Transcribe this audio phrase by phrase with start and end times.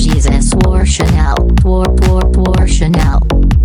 [0.00, 1.36] Jesus wore Chanel.
[1.62, 3.20] Wore, wore, wore Chanel.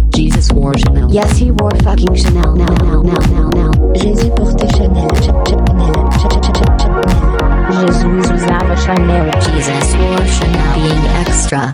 [0.09, 1.09] Jesus wore Chanel.
[1.09, 3.71] Yes, he wore fucking Chanel now, now, now, now, now.
[3.95, 5.07] Jésus portait Chanel.
[5.23, 6.09] Ch- Chanel.
[6.19, 7.87] Ch- Ch- Ch- Chanel.
[7.87, 9.31] Jesus usava Chanel.
[9.39, 10.75] Jesus wore Chanel.
[10.75, 11.73] Being extra.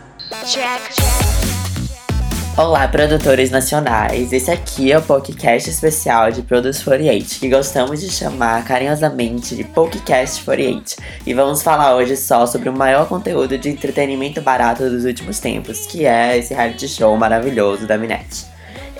[2.58, 4.34] Olá, produtores nacionais!
[4.34, 9.63] Esse aqui é o podcast especial de Produce 48, que gostamos de chamar carinhosamente de
[9.63, 10.98] Podcast 48.
[11.26, 15.88] E vamos falar hoje só sobre o maior conteúdo de entretenimento barato dos últimos tempos,
[15.88, 18.45] que é esse reality show maravilhoso da Minette.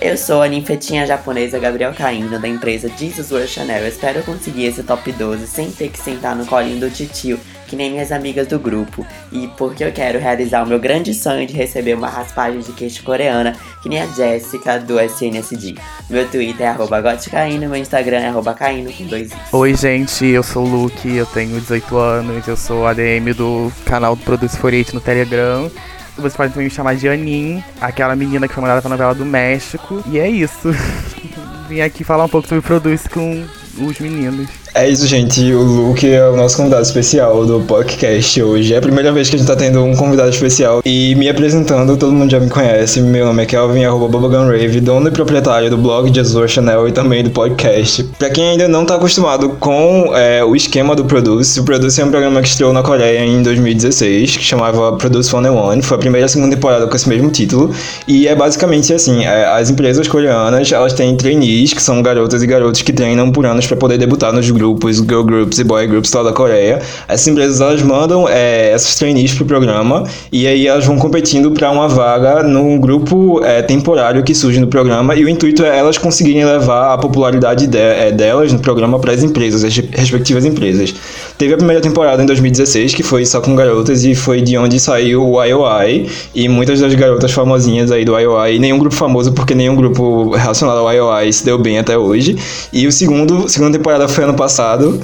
[0.00, 3.86] Eu sou a ninfetinha japonesa Gabriel Caíno, da empresa Jesus Wear Chanel.
[3.86, 7.38] Espero conseguir esse top 12 sem ter que sentar no colinho do titio,
[7.72, 9.06] que nem minhas amigas do grupo.
[9.32, 13.02] E porque eu quero realizar o meu grande sonho de receber uma raspagem de queixo
[13.02, 15.76] coreana, que nem a Jéssica do SNSD.
[16.10, 19.38] Meu Twitter é arroba meu Instagram é arroba caíno com dois is.
[19.50, 24.16] Oi, gente, eu sou o Luke, eu tenho 18 anos, eu sou ADM do canal
[24.16, 25.70] do Produce 48 no Telegram.
[26.14, 29.24] Vocês podem também me chamar de Anin, aquela menina que foi mandada pra novela do
[29.24, 30.04] México.
[30.08, 30.68] E é isso.
[31.70, 33.46] Vim aqui falar um pouco sobre Produce com
[33.78, 34.61] os meninos.
[34.74, 35.52] É isso, gente.
[35.52, 38.72] O Luke é o nosso convidado especial do podcast hoje.
[38.72, 40.80] É a primeira vez que a gente tá tendo um convidado especial.
[40.82, 43.02] E me apresentando, todo mundo já me conhece.
[43.02, 44.46] Meu nome é Kelvin, arroba Bubblegum
[44.80, 48.04] dono e proprietário do blog Jesus Chanel e também do podcast.
[48.18, 52.04] Pra quem ainda não tá acostumado com é, o esquema do Produce, o Produce é
[52.06, 55.82] um programa que estreou na Coreia em 2016, que chamava Produce 101.
[55.82, 57.74] Foi a primeira e a segunda temporada com esse mesmo título.
[58.08, 62.46] E é basicamente assim, é, as empresas coreanas, elas têm trainees, que são garotas e
[62.46, 66.12] garotos que treinam por anos para poder debutar nos grupos, girl groups e boy groups
[66.12, 66.80] lá da Coreia.
[67.08, 71.70] Essas empresas elas mandam é, essas trainees pro programa e aí elas vão competindo para
[71.70, 75.98] uma vaga num grupo é, temporário que surge no programa e o intuito é elas
[75.98, 80.94] conseguirem levar a popularidade de, é, delas no programa para as empresas, as respectivas empresas.
[81.42, 84.78] Teve a primeira temporada em 2016 que foi só com garotas e foi de onde
[84.78, 89.52] saiu o IOI e muitas das garotas famosinhas aí do IOI, nenhum grupo famoso porque
[89.52, 92.36] nenhum grupo relacionado ao IOI se deu bem até hoje.
[92.72, 95.00] E o segundo, segunda temporada foi ano passado,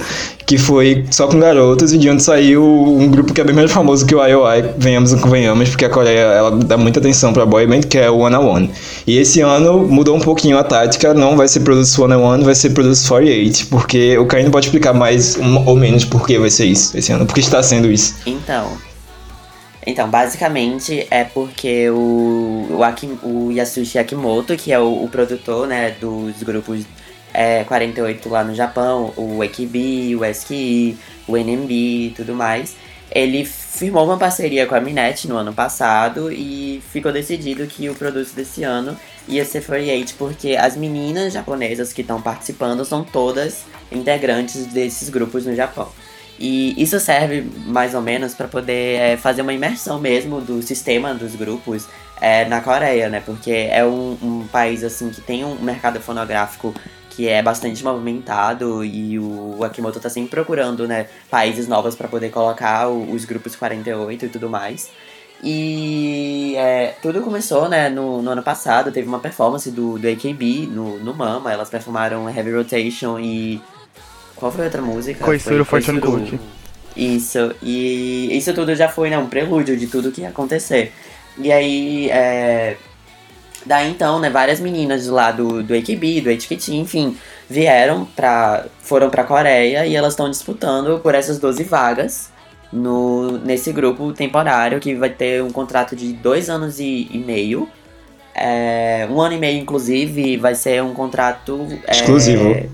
[0.49, 3.71] que foi só com garotas e de onde saiu um grupo que é bem mais
[3.71, 7.45] famoso que o IOI, venhamos e convenhamos, porque a Coreia ela dá muita atenção pra
[7.45, 8.71] boy band, que é o One on One.
[9.05, 12.43] E esse ano mudou um pouquinho a tática, não vai ser Produce One on One,
[12.43, 16.39] vai ser Produce 48, porque o Caio pode explicar mais um, ou menos por que
[16.39, 18.15] vai ser isso esse ano, porque está sendo isso.
[18.25, 18.71] Então.
[19.85, 25.67] Então, basicamente é porque o, o, Aki, o Yasushi Akimoto, que é o, o produtor
[25.67, 26.85] né, dos grupos
[27.39, 32.75] é, 48 lá no Japão, o AKB, o SKI, o NMB e tudo mais,
[33.09, 37.95] ele firmou uma parceria com a Minette no ano passado e ficou decidido que o
[37.95, 43.63] produto desse ano ia ser 48 porque as meninas japonesas que estão participando são todas
[43.89, 45.87] integrantes desses grupos no Japão.
[46.37, 51.13] E isso serve mais ou menos para poder é, fazer uma imersão mesmo do sistema
[51.13, 51.87] dos grupos
[52.19, 53.21] é, na Coreia, né?
[53.25, 56.73] Porque é um, um, país assim que tem um mercado fonográfico
[57.09, 62.29] que é bastante movimentado e o Akimoto tá sempre procurando, né, países novos para poder
[62.29, 64.89] colocar os grupos 48 e tudo mais.
[65.43, 70.67] E é, tudo começou, né, no, no, ano passado, teve uma performance do, do AKB
[70.67, 73.61] no, no Mama, elas performaram Heavy Rotation e
[74.35, 75.23] qual foi a outra música?
[75.23, 76.39] Koisuru Fortune Cook.
[76.95, 80.91] Isso, e isso tudo já foi né, um prelúdio de tudo que ia acontecer.
[81.37, 82.77] E aí, é...
[83.65, 87.17] daí então, né, várias meninas lá do, do AKB, do HKT, enfim,
[87.49, 88.65] vieram pra.
[88.81, 92.29] foram pra Coreia e elas estão disputando por essas 12 vagas
[92.71, 97.67] no, nesse grupo temporário que vai ter um contrato de dois anos e, e meio.
[98.33, 101.67] É, um ano e meio, inclusive, vai ser um contrato.
[101.87, 102.51] Exclusivo.
[102.51, 102.67] É,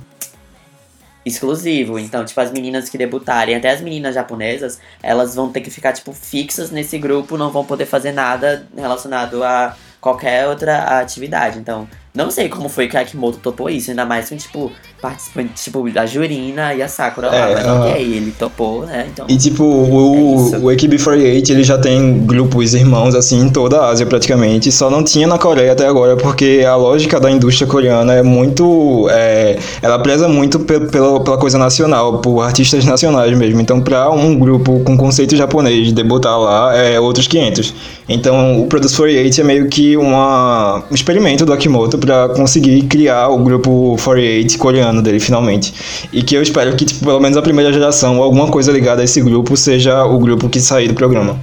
[1.26, 1.98] exclusivo.
[1.98, 5.94] Então, tipo, as meninas que debutarem, até as meninas japonesas, elas vão ter que ficar,
[5.94, 11.58] tipo, fixas nesse grupo, não vão poder fazer nada relacionado a qualquer outra atividade.
[11.58, 14.72] Então, não sei como foi que a Akimoto topou isso, ainda mais com, tipo,
[15.02, 17.82] participante, tipo, a Jurina e a Sakura lá, É, mas aham.
[17.90, 19.06] ok, ele topou, né?
[19.12, 20.58] Então, E tipo, É o, isso.
[20.58, 25.04] o AKB48 ele já tem grupos irmãos assim em toda a Ásia praticamente, só não
[25.04, 29.08] tinha na Coreia até agora porque a lógica da indústria coreana é muito.
[29.12, 33.60] é, ela preza muito pe- pela, pela coisa nacional, por artistas nacionais mesmo.
[33.62, 37.74] Então, pra um grupo com conceito japonês debutar lá, é outros 500.
[38.08, 43.30] Então, o Produce 48 é meio que uma, um experimento do Akimoto pra conseguir criar
[43.30, 45.74] o grupo 48 coreano dele finalmente.
[46.12, 49.06] E que eu espero que, tipo, pelo menos a primeira geração, alguma coisa ligada a
[49.06, 51.40] esse grupo, seja o grupo que sair do programa.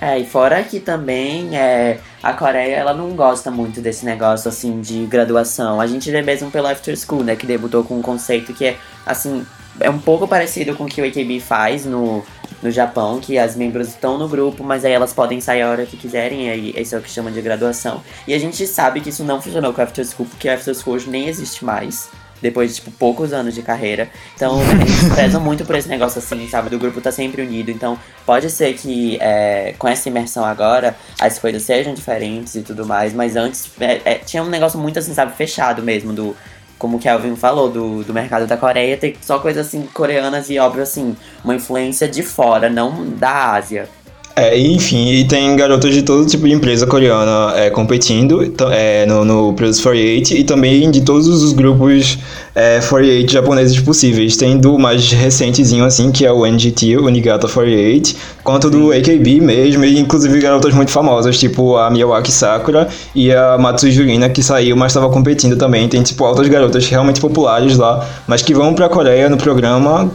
[0.00, 4.80] É, e fora que também é, a Coreia ela não gosta muito desse negócio assim
[4.80, 5.80] de graduação.
[5.80, 8.76] A gente vê mesmo pelo After School, né, que debutou com um conceito que é
[9.06, 9.46] assim,
[9.78, 12.24] é um pouco parecido com o que o AKB faz no
[12.62, 15.86] no Japão, que as membros estão no grupo, mas aí elas podem sair a hora
[15.86, 18.02] que quiserem, aí esse é o que chama de graduação.
[18.26, 20.74] E a gente sabe que isso não funcionou com a After School, porque a After
[20.74, 22.08] School hoje nem existe mais.
[22.40, 24.10] Depois de, tipo, poucos anos de carreira.
[24.34, 26.70] Então, eles prezam muito por esse negócio, assim, sabe?
[26.70, 27.70] Do grupo tá sempre unido.
[27.70, 27.96] Então,
[28.26, 33.14] pode ser que é, com essa imersão agora, as coisas sejam diferentes e tudo mais.
[33.14, 35.36] Mas antes, é, é, tinha um negócio muito, assim, sabe?
[35.36, 36.36] Fechado mesmo, do
[36.82, 40.58] como o Kelvin falou, do, do mercado da Coreia, tem só coisas assim coreanas e
[40.58, 43.88] óbvio assim, uma influência de fora, não da Ásia.
[44.34, 49.04] É, enfim, e tem garotas de todo tipo de empresa coreana é, competindo então, é,
[49.04, 52.18] no, no Produce 48 e também de todos os grupos
[52.54, 54.36] é, 48 japoneses possíveis.
[54.36, 59.40] Tem do mais recentezinho, assim, que é o NGT, o Nigata 48, quanto do AKB
[59.40, 64.42] mesmo, e inclusive garotas muito famosas, tipo a Miyawaki Sakura e a Matsu Jurina, que
[64.42, 65.88] saiu, mas estava competindo também.
[65.88, 70.10] Tem, tipo, altas garotas realmente populares lá, mas que vão pra Coreia no programa,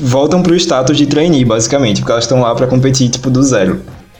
[0.00, 3.61] voltam pro status de trainee, basicamente, porque elas estão lá pra competir, tipo, do zero.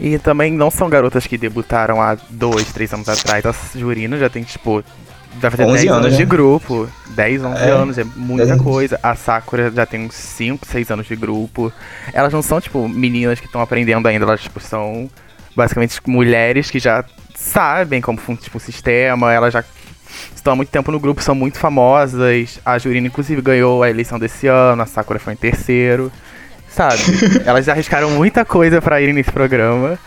[0.00, 3.44] E também não são garotas que debutaram há dois, três anos atrás.
[3.47, 4.83] A Jurina já tem, tipo,
[5.35, 6.29] vai fazer 11 10 anos, anos, de né?
[6.29, 6.89] grupo.
[7.11, 8.65] 10, 11 É, anos, é muita 10 anos.
[8.65, 8.99] coisa.
[9.03, 11.73] A Sakura já tem uns 5, 6 anos de grupo.
[12.12, 14.25] Elas não são, tipo, meninas que estão aprendendo ainda.
[14.25, 15.09] Elas, tipo, são
[15.55, 17.05] basicamente mulheres que já
[17.37, 19.33] sabem como funciona tipo, o sistema.
[19.33, 19.62] Elas já
[20.35, 22.59] estão há muito tempo no grupo, são muito famosas.
[22.65, 24.83] A Jurina, inclusive, ganhou a eleição desse ano.
[24.83, 26.11] A Sakura foi em terceiro.
[26.73, 26.99] Sabe?
[27.45, 29.99] Elas arriscaram muita coisa pra irem nesse programa.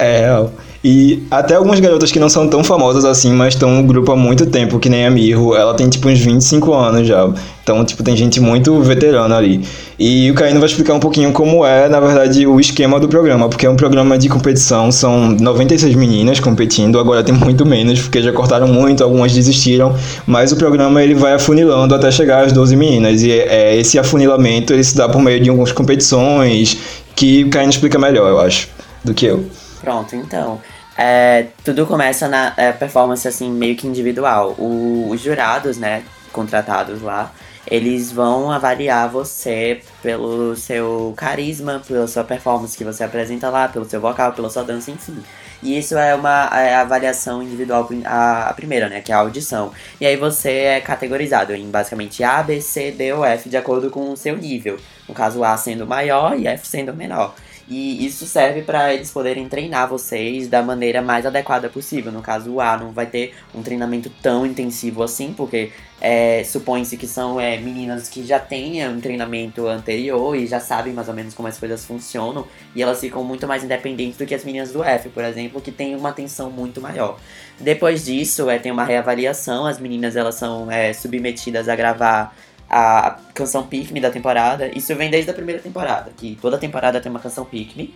[0.00, 0.50] É, real.
[0.82, 4.16] E até algumas garotas que não são tão famosas assim, mas estão no grupo há
[4.16, 7.30] muito tempo, que nem a Miho, ela tem tipo uns 25 anos já.
[7.62, 9.60] Então, tipo, tem gente muito veterana ali.
[9.98, 13.46] E o Caíno vai explicar um pouquinho como é, na verdade, o esquema do programa,
[13.46, 18.22] porque é um programa de competição, são 96 meninas competindo, agora tem muito menos, porque
[18.22, 19.94] já cortaram muito, algumas desistiram,
[20.26, 23.22] mas o programa ele vai afunilando até chegar às 12 meninas.
[23.22, 26.78] E é, esse afunilamento ele se dá por meio de algumas competições
[27.14, 28.66] que o Caíno explica melhor, eu acho,
[29.04, 29.44] do que eu.
[29.80, 30.60] Pronto, então.
[30.96, 34.54] é, tudo começa na é, performance assim, meio que individual.
[34.58, 37.32] O- os jurados, né, contratados lá,
[37.66, 43.84] eles vão avaliar você pelo seu carisma, pela sua performance que você apresenta lá, pelo
[43.88, 45.22] seu vocal, pela sua dança, enfim.
[45.62, 49.72] E isso é uma é avaliação individual, a, a primeira, né, que é a audição.
[50.00, 53.90] E aí você é categorizado em basicamente A, B, C, D ou F, de acordo
[53.90, 54.78] com o seu nível.
[55.08, 57.34] No caso, A sendo maior e F sendo menor.
[57.70, 62.10] E isso serve para eles poderem treinar vocês da maneira mais adequada possível.
[62.10, 65.70] No caso, o A não vai ter um treinamento tão intensivo assim, porque
[66.00, 70.92] é, supõe-se que são é, meninas que já têm um treinamento anterior e já sabem
[70.92, 72.44] mais ou menos como as coisas funcionam.
[72.74, 75.70] E elas ficam muito mais independentes do que as meninas do F, por exemplo, que
[75.70, 77.20] têm uma atenção muito maior.
[77.60, 79.64] Depois disso, é, tem uma reavaliação.
[79.64, 82.34] As meninas elas são é, submetidas a gravar
[82.70, 84.70] a canção Pick Me da temporada.
[84.76, 87.94] Isso vem desde a primeira temporada, que toda temporada tem uma canção Pick Me.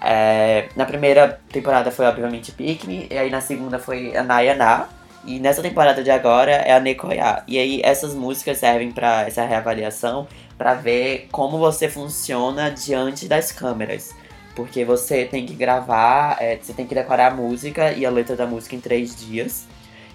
[0.00, 4.88] É, na primeira temporada foi obviamente Pick Me, e aí na segunda foi a Nayana.
[5.24, 7.42] E nessa temporada de agora é a Nekoya.
[7.46, 10.26] E aí essas músicas servem para essa reavaliação
[10.58, 14.14] para ver como você funciona diante das câmeras.
[14.54, 18.36] Porque você tem que gravar, é, você tem que decorar a música e a letra
[18.36, 19.66] da música em três dias.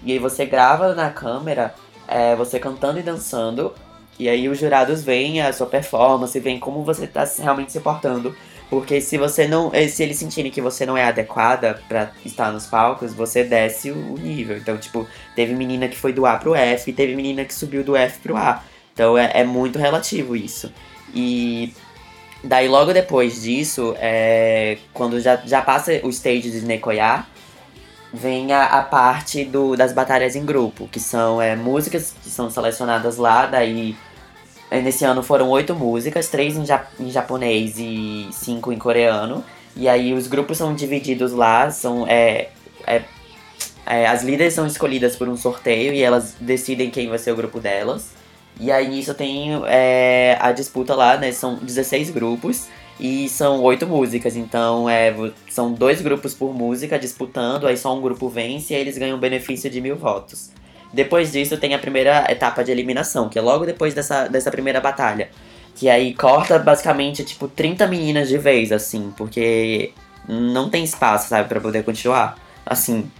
[0.02, 1.74] E aí você grava na câmera,
[2.06, 3.74] é, você cantando e dançando.
[4.18, 8.34] E aí os jurados veem a sua performance, veem como você tá realmente se portando.
[8.68, 9.70] Porque se você não.
[9.72, 13.90] eh, Se eles sentirem que você não é adequada pra estar nos palcos, você desce
[13.90, 14.58] o nível.
[14.58, 17.82] Então, tipo, teve menina que foi do A pro F, e teve menina que subiu
[17.82, 18.62] do F pro A.
[18.92, 20.72] Então é, é muito relativo isso.
[21.14, 21.72] E
[22.44, 27.24] daí logo depois disso, é, quando já, já passa o stage de Nekoya,
[28.12, 32.50] vem a, a parte do, das batalhas em grupo, que são é, músicas que são
[32.50, 33.96] selecionadas lá, daí
[34.70, 39.44] nesse ano foram oito músicas, três em, ja- em japonês e cinco em coreano.
[39.76, 42.48] E aí os grupos são divididos lá, são é,
[42.86, 43.02] é,
[43.86, 47.36] é, as líderes são escolhidas por um sorteio e elas decidem quem vai ser o
[47.36, 48.10] grupo delas.
[48.60, 51.30] E aí nisso tem é, a disputa lá, né?
[51.32, 52.66] São 16 grupos
[52.98, 54.36] e são oito músicas.
[54.36, 55.14] Então é,
[55.48, 59.18] são dois grupos por música disputando, aí só um grupo vence e aí eles ganham
[59.18, 60.50] benefício de mil votos.
[60.92, 64.80] Depois disso tem a primeira etapa de eliminação, que é logo depois dessa, dessa primeira
[64.80, 65.28] batalha.
[65.74, 69.92] Que aí corta basicamente, tipo, 30 meninas de vez, assim, porque
[70.28, 72.36] não tem espaço, sabe, pra poder continuar.
[72.66, 73.10] Assim.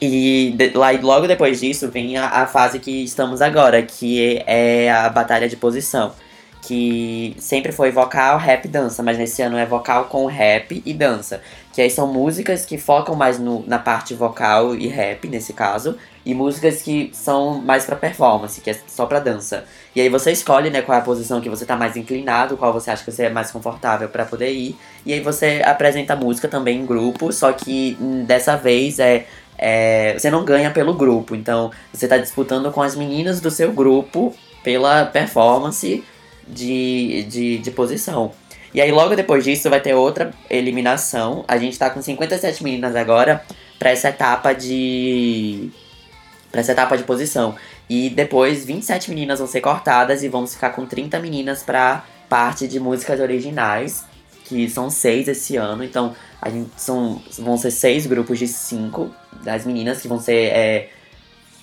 [0.00, 4.90] E de- lá, logo depois disso vem a, a fase que estamos agora, que é
[4.90, 6.12] a batalha de posição.
[6.66, 11.42] Que sempre foi vocal, rap dança, mas nesse ano é vocal com rap e dança.
[11.74, 15.96] Que aí são músicas que focam mais no, na parte vocal e rap, nesse caso,
[16.24, 19.64] e músicas que são mais pra performance, que é só pra dança.
[19.94, 22.72] E aí você escolhe, né, qual é a posição que você tá mais inclinado, qual
[22.72, 24.76] você acha que você é mais confortável pra poder ir.
[25.04, 29.26] E aí você apresenta a música também em grupo, só que hum, dessa vez é,
[29.58, 31.34] é você não ganha pelo grupo.
[31.34, 36.04] Então você tá disputando com as meninas do seu grupo pela performance
[36.46, 38.32] de, de, de posição.
[38.74, 41.44] E aí logo depois disso vai ter outra eliminação.
[41.46, 43.44] A gente tá com 57 meninas agora
[43.78, 45.70] pra essa etapa de.
[46.50, 47.54] pra essa etapa de posição.
[47.88, 52.66] E depois 27 meninas vão ser cortadas e vamos ficar com 30 meninas pra parte
[52.66, 54.04] de músicas originais.
[54.46, 55.84] Que são seis esse ano.
[55.84, 59.14] Então a gente são, vão ser seis grupos de cinco
[59.44, 60.50] das meninas que vão ser.
[60.52, 60.88] É,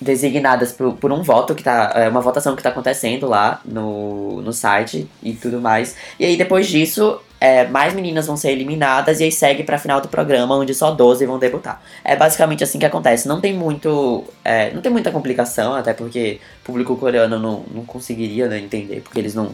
[0.02, 1.92] designadas por, por um voto que tá.
[1.94, 5.96] É uma votação que tá acontecendo lá no, no site e tudo mais.
[6.18, 10.00] E aí depois disso, é, mais meninas vão ser eliminadas e aí segue pra final
[10.00, 11.82] do programa, onde só 12 vão debutar.
[12.04, 13.26] É basicamente assim que acontece.
[13.26, 14.22] Não tem muito.
[14.44, 19.00] é, não tem muita complicação, até porque o público coreano não, não conseguiria né, entender,
[19.00, 19.50] porque eles não.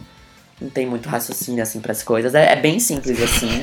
[0.61, 2.35] Não tem muito raciocínio assim pras coisas.
[2.35, 3.61] É, é bem simples assim.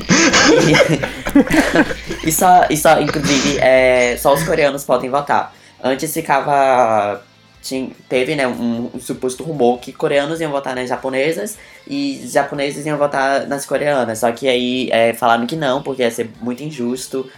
[2.24, 5.54] e, e só, e só, inclusive, é, só os coreanos podem votar.
[5.83, 7.23] Antes ficava.
[7.62, 12.97] Tinha, teve né, um, suposto rumor que coreanos iam votar nas japonesas e japoneses iam
[12.97, 14.21] votar nas coreanas.
[14.21, 17.28] Só que aí é, falaram que não, porque ia ser muito injusto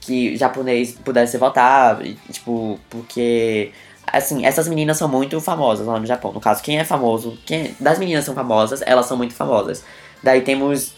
[0.00, 2.00] que japonês pudesse votar.
[2.30, 3.72] Tipo, porque.
[4.10, 6.32] Assim, essas meninas são muito famosas lá no Japão.
[6.32, 7.38] No caso, quem é famoso.
[7.44, 9.84] Quem, das meninas são famosas, elas são muito famosas.
[10.22, 10.94] Daí temos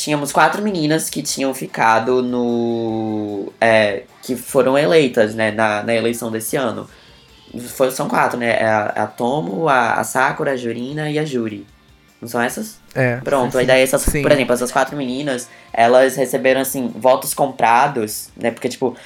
[0.00, 3.52] tínhamos quatro meninas que tinham ficado no.
[3.60, 6.88] É, que foram eleitas, né, na, na eleição desse ano.
[7.74, 8.62] Foi, são quatro, né?
[8.62, 11.66] É a, a Tomo, a, a Sakura, a Jurina e a Juri.
[12.20, 12.78] Não são essas?
[12.94, 13.16] É.
[13.16, 14.22] Pronto, aí daí essas, Sim.
[14.22, 18.50] por exemplo, essas quatro meninas, elas receberam, assim, votos comprados, né?
[18.50, 18.96] Porque, tipo,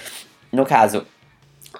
[0.52, 1.06] no caso,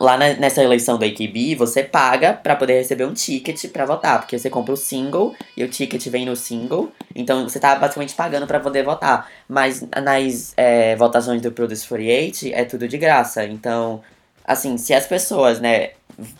[0.00, 4.20] lá na- nessa eleição do AKB, você paga pra poder receber um ticket pra votar,
[4.20, 8.14] porque você compra o single e o ticket vem no single, então você tá basicamente
[8.14, 9.30] pagando pra poder votar.
[9.48, 14.02] Mas nas é, votações do Produce 48 é tudo de graça, então,
[14.44, 15.90] assim, se as pessoas, né,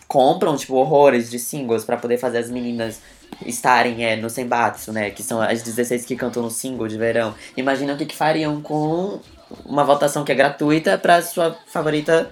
[0.07, 2.99] compram, tipo, horrores de singles pra poder fazer as meninas
[3.45, 5.09] estarem é, no Senbatsu, né?
[5.09, 7.33] Que são as 16 que cantam no single de verão.
[7.57, 9.19] Imagina o que, que fariam com
[9.65, 12.31] uma votação que é gratuita pra sua favorita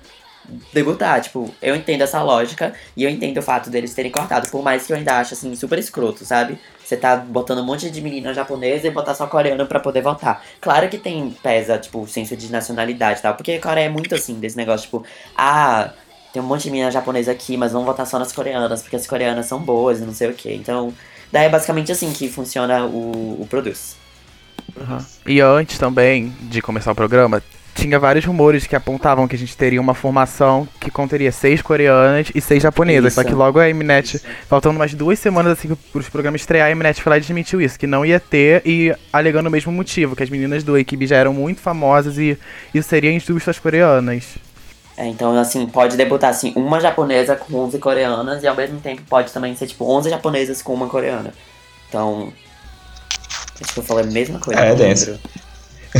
[0.73, 1.21] debutar.
[1.21, 4.49] Tipo, eu entendo essa lógica e eu entendo o fato deles terem cortado.
[4.49, 6.57] Por mais que eu ainda ache, assim, super escroto, sabe?
[6.83, 10.43] Você tá botando um monte de menina japonesa e botar só coreano pra poder votar.
[10.59, 13.35] Claro que tem, pesa, tipo, senso de nacionalidade e tal.
[13.35, 15.91] Porque a Coreia é muito assim, desse negócio, tipo, ah,
[16.33, 19.07] tem um monte de menina japonesa aqui, mas vamos votar só nas coreanas, porque as
[19.07, 20.53] coreanas são boas e não sei o que.
[20.53, 20.93] Então,
[21.31, 23.95] daí é basicamente assim que funciona o, o Produce.
[25.25, 27.41] E antes também de começar o programa,
[27.73, 32.31] tinha vários rumores que apontavam que a gente teria uma formação que conteria seis coreanas
[32.33, 33.13] e seis japonesas.
[33.13, 33.29] Só Isso.
[33.29, 37.01] que logo a Mnet, faltando umas duas semanas assim para os programas estrear, a Mnet
[37.01, 40.23] foi lá e desmentiu isso, que não ia ter e alegando o mesmo motivo, que
[40.23, 42.37] as meninas do equipe já eram muito famosas e
[42.73, 44.37] isso seria injusto às coreanas.
[44.95, 49.01] É, então, assim, pode debutar, assim, uma japonesa com 11 coreanas e ao mesmo tempo
[49.09, 51.33] pode também ser, tipo, 11 japonesas com uma coreana.
[51.89, 52.31] Então,
[53.59, 54.59] acho que eu falei a mesma coisa.
[54.59, 55.19] É, lembro.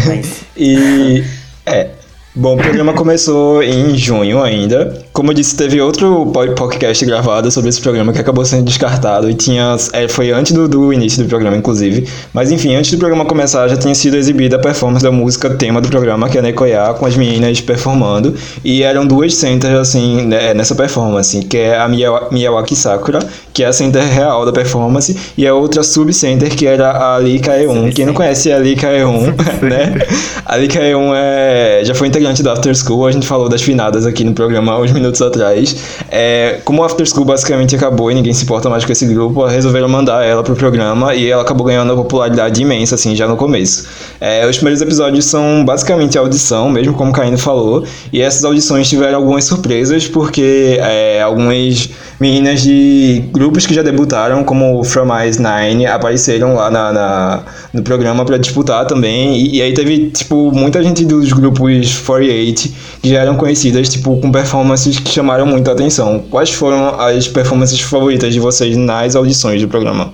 [0.06, 1.24] Mas, E.
[1.66, 1.92] É.
[2.36, 4.92] Bom, o programa começou em junho ainda.
[5.14, 9.30] Como eu disse, teve outro po- podcast gravado sobre esse programa que acabou sendo descartado
[9.30, 9.76] e tinha.
[9.94, 12.08] é, foi antes do, do início do programa, inclusive.
[12.34, 15.80] Mas enfim, antes do programa começar, já tinha sido exibida a performance da música tema
[15.80, 18.34] do programa, que é Nekoya, com as meninas performando.
[18.64, 23.20] E eram duas centers, assim, né, nessa performance, que é a Miya- Miyawaki Sakura,
[23.54, 27.38] que é a center real da performance, e a outra sub-center, que era a Lee
[27.40, 27.92] Kae-un.
[27.92, 29.22] Quem não conhece a Lee Kae-un,
[29.62, 29.94] né?
[30.46, 34.06] A Lee Kae-un é, já foi integrante do After School, a gente falou das finadas
[34.06, 35.76] aqui no programa uns minutos atrás.
[36.10, 39.46] É, como o After School basicamente acabou e ninguém se importa mais com esse grupo,
[39.46, 43.36] resolveram mandar ela pro programa e ela acabou ganhando uma popularidade imensa, assim, já no
[43.36, 43.88] começo.
[44.22, 49.18] É, os primeiros episódios são basicamente audição, mesmo como Caíno falou, e essas audições tiveram
[49.18, 51.90] algumas surpresas, porque é, algumas
[52.20, 57.44] meninas de grupos que já debutaram, como From Ice Nine, apareceram lá na, na-
[57.74, 59.36] no programa pra disputar também.
[59.38, 62.70] E, e aí teve, tipo, muita gente dos grupos 48
[63.02, 66.20] que já eram conhecidas, tipo, com performances que chamaram muito a atenção.
[66.30, 70.14] Quais foram as performances favoritas de vocês nas audições do programa?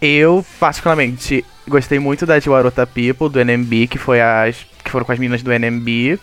[0.00, 4.56] Eu, particularmente, gostei muito da Jiwarota People, do NMB, que foi as.
[4.82, 6.18] que foram com as meninas do NMB,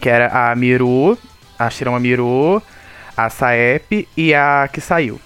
[0.00, 1.16] que era a Miru,
[1.58, 2.62] a Shirama Miru,
[3.16, 5.20] a Saep e a que saiu.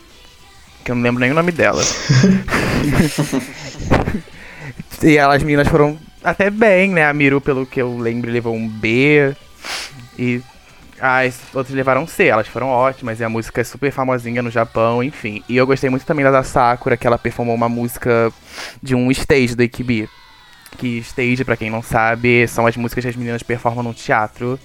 [0.84, 1.82] Que eu não lembro nem o nome dela.
[5.02, 7.06] e elas, as meninas foram até bem, né?
[7.06, 9.34] A Miru, pelo que eu lembro, levou um B.
[10.18, 10.42] E
[11.00, 13.20] as outras levaram C, elas foram ótimas.
[13.20, 15.42] E a música é super famosinha no Japão, enfim.
[15.48, 18.32] E eu gostei muito também da Sakura, que ela performou uma música
[18.82, 20.08] de um stage do AKB.
[20.78, 24.58] Que stage, pra quem não sabe, são as músicas que as meninas performam no teatro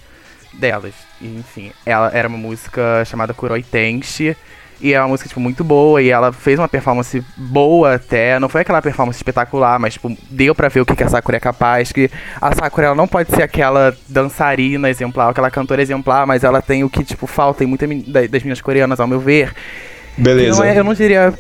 [0.54, 0.94] delas.
[1.20, 4.36] E, enfim, ela era uma música chamada Kuroi Tenshi.
[4.84, 6.02] E é uma música, tipo, muito boa.
[6.02, 8.40] E ela fez uma performance boa até.
[8.40, 11.38] Não foi aquela performance espetacular, mas, tipo, deu pra ver o que, que a Sakura
[11.38, 11.92] é capaz.
[11.92, 12.10] Que
[12.42, 16.84] a Sakura, ela não pode ser aquela dançarina exemplar, aquela cantora exemplar, mas ela tem
[16.84, 17.88] o que, tipo, falta em muitas
[18.30, 19.54] das minhas coreanas, ao meu ver.
[20.18, 20.58] Beleza.
[20.58, 21.34] Não é, eu não diria.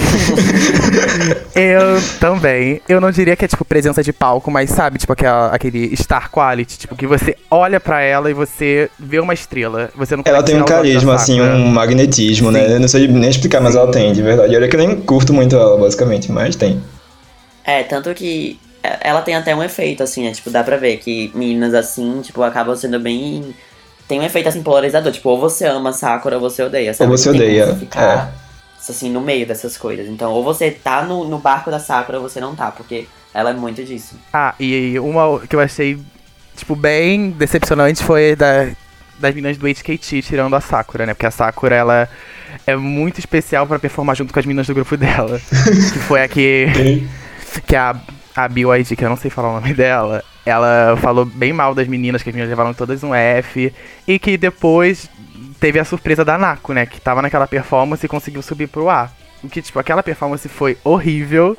[1.54, 2.80] eu também.
[2.88, 6.30] Eu não diria que é tipo presença de palco, mas sabe, tipo aquela, aquele star
[6.30, 9.90] quality, tipo que você olha pra ela e você vê uma estrela.
[9.96, 12.74] Você não Ela tem um carisma, assim, um magnetismo, né?
[12.74, 14.54] Eu não sei nem explicar, mas ela tem, de verdade.
[14.54, 16.80] Olha que eu nem curto muito ela, basicamente, mas tem.
[17.64, 20.32] É, tanto que é, ela tem até um efeito, assim, né?
[20.32, 23.54] Tipo, dá pra ver que meninas assim, tipo, acabam sendo bem.
[24.08, 25.12] Tem um efeito assim polarizador.
[25.12, 26.92] Tipo, ou você ama Sakura ou você odeia.
[26.94, 27.10] Sabe?
[27.10, 27.74] Ou você odeia, é.
[27.74, 28.32] ficar,
[28.88, 30.08] assim, no meio dessas coisas.
[30.08, 33.50] Então, ou você tá no, no barco da Sakura ou você não tá, porque ela
[33.50, 34.16] é muito disso.
[34.32, 35.98] Ah, e uma que eu achei,
[36.56, 38.70] tipo, bem decepcionante foi da,
[39.18, 41.14] das meninas do HKT tirando a Sakura, né?
[41.14, 42.08] Porque a Sakura, ela
[42.66, 45.40] é muito especial pra performar junto com as meninas do grupo dela.
[45.92, 47.06] que foi a que.
[47.66, 47.94] que a,
[48.34, 51.86] a BYD, que eu não sei falar o nome dela, ela falou bem mal das
[51.86, 53.72] meninas, que as meninas levaram todas um F.
[54.08, 55.08] E que depois
[55.60, 56.86] teve a surpresa da Nako, né?
[56.86, 59.10] Que tava naquela performance e conseguiu subir pro A.
[59.44, 61.56] O que, tipo, aquela performance foi horrível.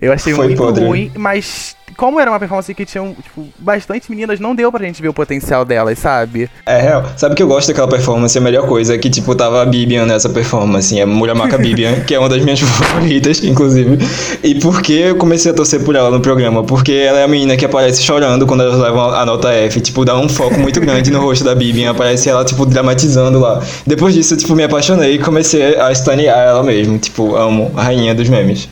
[0.00, 0.84] Eu achei Foi muito podre.
[0.84, 5.00] ruim, mas como era uma performance que tinham, tipo, bastante meninas, não deu pra gente
[5.00, 6.50] ver o potencial delas, sabe?
[6.66, 7.04] É real.
[7.16, 8.36] Sabe que eu gosto daquela performance?
[8.36, 11.00] A melhor coisa é que, tipo, tava a Bibian nessa performance.
[11.00, 13.98] A mulher maca Bibian, que é uma das minhas favoritas, inclusive.
[14.42, 16.62] E por que eu comecei a torcer por ela no programa?
[16.64, 19.80] Porque ela é a menina que aparece chorando quando elas levam a nota F.
[19.80, 21.90] Tipo, dá um foco muito grande no rosto da Bibian.
[21.90, 23.62] Aparece ela, tipo, dramatizando lá.
[23.86, 26.98] Depois disso, eu, tipo, me apaixonei e comecei a estanear ela mesmo.
[26.98, 28.68] Tipo, amo rainha dos memes.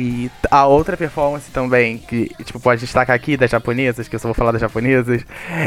[0.00, 4.28] E a outra performance também, que, tipo, pode destacar aqui das japonesas, que eu só
[4.28, 5.22] vou falar das japonesas,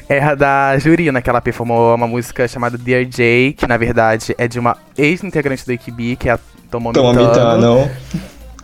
[0.09, 4.33] é a da Jurina, que ela performou uma música chamada Dear Jay, que na verdade
[4.39, 6.39] é de uma ex-integrante do AKB, que é a
[6.71, 7.91] Tomomi Tano,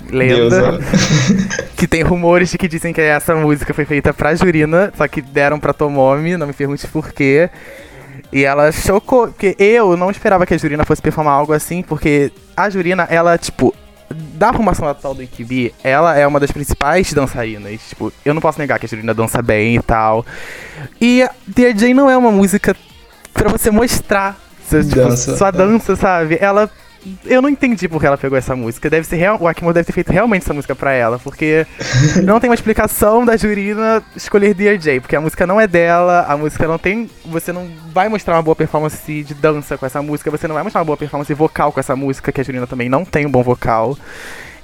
[0.10, 0.80] lenda,
[1.78, 5.22] que tem rumores de que dizem que essa música foi feita pra Jurina, só que
[5.22, 7.48] deram pra Tomomi, não me pergunte por quê.
[8.34, 12.32] E ela chocou, porque eu não esperava que a Jurina fosse performar algo assim, porque
[12.58, 13.72] a Jurina, ela, tipo,
[14.10, 17.80] da formação atual do AKB, ela é uma das principais dançarinas.
[17.89, 20.26] Tipo, eu não posso negar que a Jurina dança bem e tal.
[21.00, 22.76] E Dear Jane não é uma música
[23.34, 25.36] pra você mostrar seu, tipo, Dança.
[25.38, 26.38] sua dança, sabe?
[26.39, 26.69] Ela.
[27.26, 28.90] Eu não entendi por que ela pegou essa música.
[28.90, 31.66] Deve ser real, o Akimo deve ter feito realmente essa música pra ela, porque
[32.24, 36.26] não tem uma explicação da Jurina escolher Dear Jay, porque a música não é dela,
[36.28, 37.10] a música não tem.
[37.26, 40.64] Você não vai mostrar uma boa performance de dança com essa música, você não vai
[40.64, 43.32] mostrar uma boa performance vocal com essa música, que a Jurina também não tem um
[43.32, 43.98] bom vocal.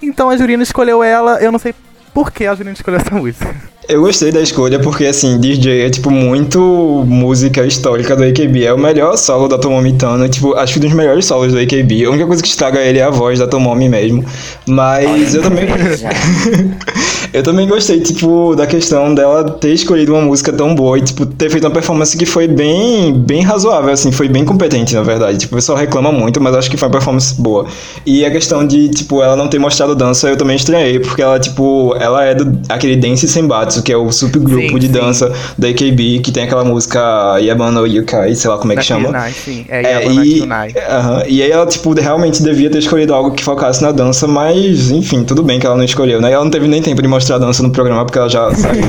[0.01, 1.73] Então a Jurina escolheu ela, eu não sei
[2.15, 3.53] por que a Jurina escolheu essa música.
[3.89, 8.63] Eu gostei da escolha porque, assim, DJ é, tipo, muito música histórica do AKB.
[8.63, 10.27] É o melhor solo da Tomomi Tano.
[10.29, 12.05] Tipo, acho que dos melhores solos do AKB.
[12.05, 14.25] A única coisa que estraga ele é a voz da Tomomi mesmo.
[14.65, 15.67] Mas eu também...
[17.35, 21.25] Eu também gostei, tipo, da questão dela ter escolhido uma música tão boa e, tipo,
[21.25, 25.39] ter feito uma performance que foi bem, bem razoável, assim, foi bem competente, na verdade.
[25.39, 27.65] Tipo, o pessoal reclama muito, mas acho que foi uma performance boa.
[28.05, 31.37] E a questão de, tipo, ela não ter mostrado dança, eu também estranhei, porque ela,
[31.37, 34.93] tipo, ela é do aquele Dance Senbatsu, que é o subgrupo Sim, de sim.
[34.93, 39.09] dança da AKB, que tem aquela música Yabano Yukai, sei lá como é que chama.
[39.31, 39.65] Sim.
[39.67, 40.73] É, É, e, Kunai.
[40.89, 44.89] aham, e aí ela, tipo, realmente devia ter escolhido algo que focasse na dança, mas,
[44.89, 46.31] enfim, tudo bem que ela não escolheu, né?
[46.31, 48.83] Ela não teve nem tempo de mostrar a dança no programa, porque ela já saiu.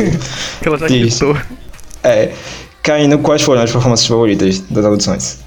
[0.62, 1.36] Que ela já quitou.
[2.02, 2.32] é.
[2.82, 5.38] Caindo, quais foram as performances favoritas das audições?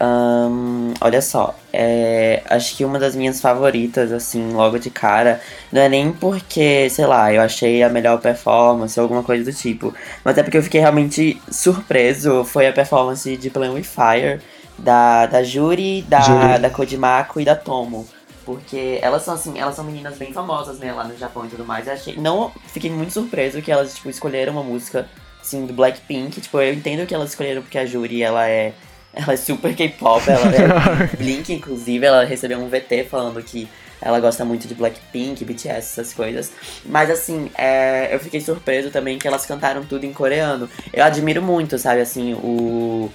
[0.00, 5.40] Ahn, olha só, é, acho que uma das minhas favoritas, assim, logo de cara,
[5.72, 9.52] não é nem porque, sei lá, eu achei a melhor performance ou alguma coisa do
[9.52, 9.92] tipo,
[10.24, 12.44] mas é porque eu fiquei realmente surpreso.
[12.44, 14.40] Foi a performance de Plan with Fire
[14.76, 18.06] da, da Juri, da, da Kodimako e da Tomo.
[18.48, 21.66] Porque elas são assim, elas são meninas bem famosas, né, lá no Japão e tudo
[21.66, 21.86] mais.
[21.86, 25.06] Eu achei, não, fiquei muito surpreso que elas, tipo, escolheram uma música,
[25.38, 26.40] assim, do Blackpink.
[26.40, 28.72] Tipo, eu entendo que elas escolheram porque a Juri, ela é
[29.12, 33.68] ela é super K-pop, ela é Blink, inclusive, ela recebeu um VT falando que
[34.00, 36.50] ela gosta muito de Blackpink, BTS, essas coisas.
[36.86, 40.70] Mas assim, é, eu fiquei surpreso também que elas cantaram tudo em coreano.
[40.90, 43.10] Eu admiro muito, sabe, assim, o.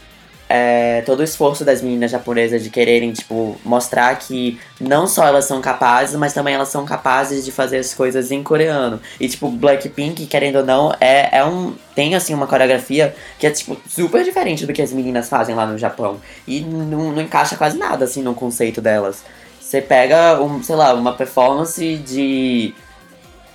[0.55, 5.45] é, todo o esforço das meninas japonesas de quererem, tipo, mostrar que não só elas
[5.45, 9.01] são capazes, mas também elas são capazes de fazer as coisas em coreano.
[9.19, 11.73] E, tipo, Blackpink, querendo ou não, é, é um.
[11.95, 15.65] Tem, assim, uma coreografia que é, tipo, super diferente do que as meninas fazem lá
[15.65, 16.21] no Japão.
[16.47, 19.23] E não, não encaixa quase nada, assim, no conceito delas.
[19.59, 22.75] Você pega, um, sei lá, uma performance de.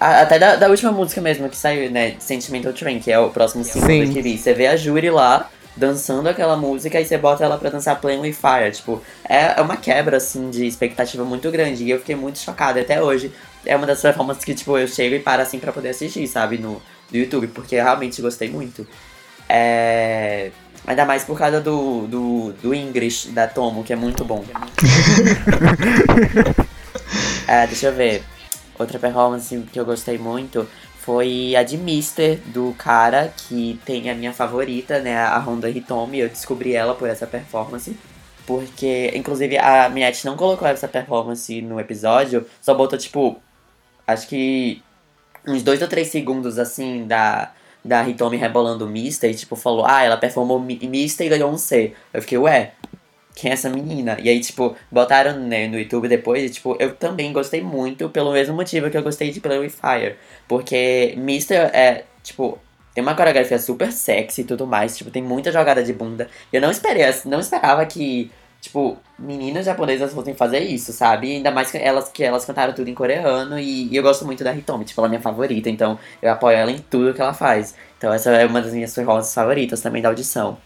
[0.00, 2.16] Até da, da última música mesmo que saiu, né?
[2.18, 4.04] Sentimental Train, que é o próximo single Sim.
[4.06, 4.36] do TV.
[4.36, 8.20] Você vê a Júri lá dançando aquela música e você bota ela pra dançar Playing
[8.20, 8.70] with Fire.
[8.72, 11.84] Tipo, é, é uma quebra, assim, de expectativa muito grande.
[11.84, 13.32] E eu fiquei muito chocada até hoje.
[13.64, 16.58] É uma das performances que, tipo, eu chego e paro assim pra poder assistir, sabe?
[16.58, 18.86] No, no YouTube, porque eu realmente gostei muito.
[19.48, 20.50] É.
[20.86, 24.44] Ainda mais por causa do, do, do English da Tomo, que é muito bom.
[27.48, 28.22] É, deixa eu ver.
[28.78, 30.68] Outra performance que eu gostei muito
[31.08, 35.16] foi a de Mister, do cara que tem a minha favorita, né?
[35.16, 36.18] A Honda Hitomi.
[36.18, 37.96] Eu descobri ela por essa performance.
[38.46, 43.40] Porque, inclusive, a Minette não colocou essa performance no episódio, só botou, tipo,
[44.06, 44.82] acho que
[45.46, 50.02] uns dois ou três segundos, assim, da, da Hitomi rebolando Mister, e, tipo, falou, ah,
[50.02, 51.94] ela performou Mi- Mister e ganhou um C.
[52.12, 52.72] Eu fiquei, ué,
[53.38, 54.18] quem é essa menina?
[54.20, 58.32] E aí, tipo, botaram né, no YouTube depois, e, tipo, eu também gostei muito, pelo
[58.32, 60.16] mesmo motivo que eu gostei de Play With Fire.
[60.48, 62.58] Porque Mister é, tipo,
[62.92, 66.28] tem uma coreografia super sexy e tudo mais, tipo, tem muita jogada de bunda.
[66.52, 68.28] Eu não esperei, não esperava que,
[68.60, 71.36] tipo, meninas japonesas fossem fazer isso, sabe?
[71.36, 74.42] Ainda mais que elas, que elas cantaram tudo em coreano, e, e eu gosto muito
[74.42, 77.32] da Hitomi, tipo, ela é minha favorita, então eu apoio ela em tudo que ela
[77.32, 77.76] faz.
[77.98, 80.58] Então essa é uma das minhas performances favoritas também da audição.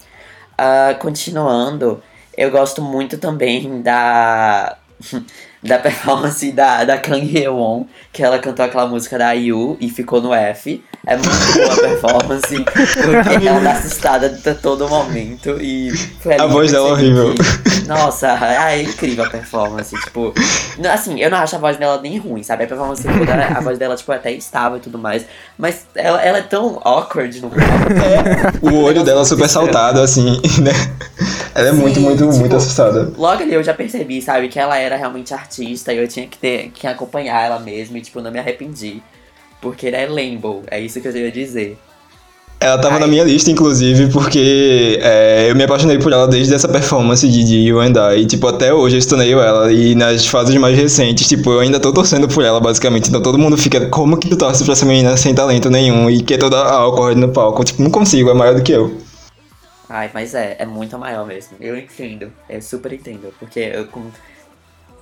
[0.57, 2.03] Ah, continuando,
[2.37, 4.77] eu gosto muito também da.
[5.63, 10.21] Da performance da, da Kang Hye-won, que ela cantou aquela música da IU e ficou
[10.21, 10.83] no F.
[11.07, 16.47] É muito boa a performance, porque ela dá assustada a todo momento e foi A
[16.47, 17.35] voz dela é horrível.
[17.35, 18.29] que- nossa,
[18.71, 20.33] é incrível a performance, tipo...
[20.93, 22.65] Assim, eu não acho a voz dela nem ruim, sabe?
[22.65, 25.25] A performance toda, a voz dela, tipo, é até estável e tudo mais,
[25.59, 27.65] mas ela, ela é tão awkward no palco.
[28.63, 30.73] O olho dela é super saltado, assim, né?
[31.55, 33.13] Ela é muito, Sim, muito, tipo, muito assustada.
[33.19, 36.39] Logo ali eu já percebi, sabe, que ela era realmente artista e eu tinha que
[36.39, 39.03] ter que acompanhar ela mesmo e, tipo, não me arrependi.
[39.61, 41.79] Porque ela é Lambo, é isso que eu ia dizer.
[42.63, 43.01] Ela tava Ai.
[43.01, 47.43] na minha lista, inclusive, porque é, eu me apaixonei por ela desde essa performance de,
[47.43, 48.21] de You and I.
[48.21, 49.73] E, tipo, até hoje eu estuneio ela.
[49.73, 53.09] E nas fases mais recentes, tipo, eu ainda tô torcendo por ela, basicamente.
[53.09, 56.23] Então todo mundo fica, como que tu torce pra essa menina sem talento nenhum e
[56.23, 57.65] que é toda awkward no palco?
[57.65, 58.97] Tipo, não consigo, é maior do que eu.
[59.89, 61.57] Ai, mas é, é muito maior mesmo.
[61.61, 63.35] Eu entendo, eu super entendo.
[63.41, 64.05] Porque eu com...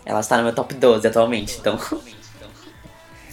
[0.04, 1.78] ela está no meu top 12 atualmente, então.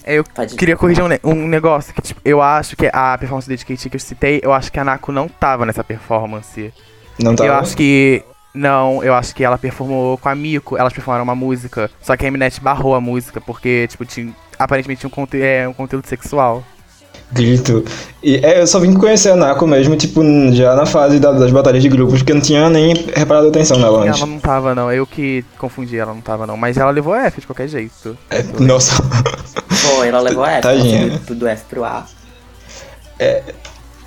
[0.04, 3.48] É, Eu Pode- queria corrigir um, um negócio que, tipo, eu acho que a performance
[3.50, 6.74] de KT que eu citei, eu acho que a Nako não tava nessa performance.
[7.20, 7.46] Não tá?
[7.46, 8.24] Eu acho que.
[8.54, 11.92] Não, eu acho que ela performou com a Miko, elas performaram uma música.
[12.02, 14.34] Só que a Mnet barrou a música, porque, tipo, tinha.
[14.58, 16.64] Aparentemente tinha um, conte é, um conteúdo sexual.
[17.32, 17.84] Grito.
[18.24, 20.22] E é, eu só vim conhecer a Nako mesmo, tipo,
[20.54, 23.78] já na fase da- das batalhas de grupos, porque eu não tinha nem reparado atenção
[23.78, 24.22] nela antes.
[24.22, 24.92] Ela não tava, não.
[24.92, 26.56] Eu que confundi, ela não tava, não.
[26.56, 28.18] Mas ela levou F de qualquer jeito.
[28.30, 29.04] É, nossa.
[29.68, 31.20] Foi, ela levou F, Tadinha.
[31.30, 32.06] do F pro A.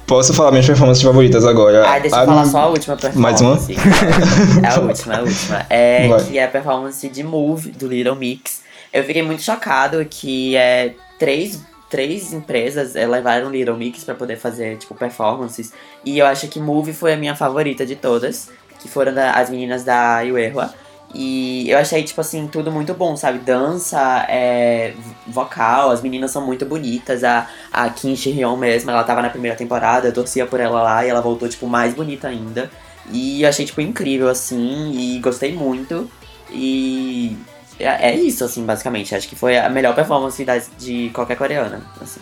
[0.06, 1.86] Posso falar minhas performances favoritas agora?
[1.88, 3.20] Ah, deixa A eu falar só a última performance.
[3.20, 3.56] Mais uma?
[4.66, 5.66] É a última, é a última.
[5.70, 6.24] É Vai.
[6.24, 8.60] que é a performance de Move, do Little Mix.
[8.92, 14.36] Eu fiquei muito chocado que é, três, três empresas é, levaram Little Mix pra poder
[14.36, 15.72] fazer, tipo, performances.
[16.04, 18.48] E eu acho que Move foi a minha favorita de todas,
[18.78, 20.72] que foram da- as meninas da Yuerwa.
[21.12, 23.40] E eu achei, tipo assim, tudo muito bom, sabe?
[23.40, 24.94] Dança, é,
[25.26, 27.24] vocal, as meninas são muito bonitas.
[27.24, 31.04] A, a Kim Shi-hyun mesmo, ela tava na primeira temporada, eu torcia por ela lá
[31.04, 32.70] e ela voltou, tipo, mais bonita ainda.
[33.12, 36.08] E eu achei, tipo, incrível, assim, e gostei muito.
[36.52, 37.36] E
[37.80, 39.14] é, é isso, assim, basicamente.
[39.14, 40.44] Acho que foi a melhor performance
[40.78, 42.20] de qualquer coreana, assim,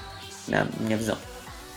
[0.49, 1.17] na minha visão.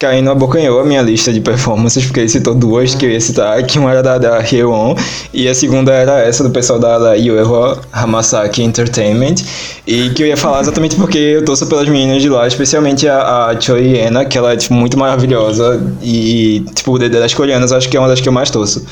[0.01, 3.77] Kaino abocanhou a minha lista de performances, porque citou duas que eu ia citar, que
[3.77, 4.95] uma era da, da Hyewon,
[5.31, 9.35] e a segunda era essa do pessoal da, da Yueho Hamasaki Entertainment,
[9.85, 13.49] e que eu ia falar exatamente porque eu torço pelas meninas de lá, especialmente a,
[13.49, 17.95] a Choi Ena, que ela é, tipo, muito maravilhosa, e, tipo, das coreanas, acho que
[17.95, 18.83] é uma das que eu mais torço.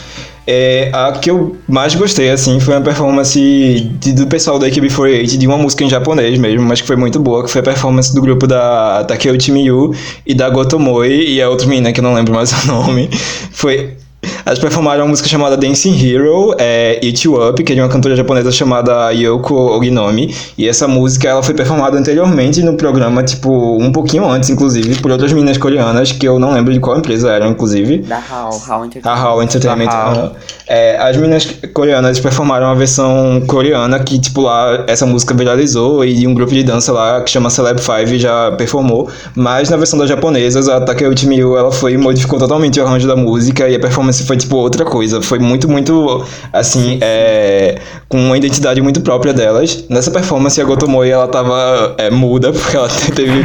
[0.51, 5.37] É, a que eu mais gostei, assim, foi uma performance de- do pessoal da AKB48,
[5.37, 8.15] de uma música em japonês mesmo, mas que foi muito boa, que foi a performance
[8.15, 9.93] do grupo da Takeuchi Miyu
[10.25, 10.49] e da
[10.99, 13.09] Gotomoi, e a outra menina que eu não lembro mais o nome.
[13.51, 13.97] Foi...
[14.45, 17.87] Elas performaram uma música chamada Dancing Hero, é, Eat You Up, que é de uma
[17.87, 20.35] cantora japonesa chamada Yoko Oginomi.
[20.57, 25.11] E essa música ela foi performada anteriormente no programa, tipo, um pouquinho antes, inclusive, por
[25.11, 27.99] outras meninas coreanas, que eu não lembro de qual empresa eram, inclusive.
[27.99, 29.21] Da How, How A Entertainment.
[29.21, 29.85] HAL Entertainment.
[29.85, 30.35] Da HAL.
[30.69, 36.27] É, as meninas coreanas performaram uma versão coreana que, tipo, lá essa música viralizou e
[36.27, 39.09] um grupo de dança lá que chama Celeb 5 já performou.
[39.35, 43.15] Mas na versão das japonesas, a Takeuchi Miyu, ela foi modificou totalmente o arranjo da
[43.15, 45.23] música e a performance foi, tipo, outra coisa.
[45.23, 49.85] Foi muito, muito, assim, é, com uma identidade muito própria delas.
[49.89, 53.43] Nessa performance, a Gotomoe, ela tava é, muda porque ela teve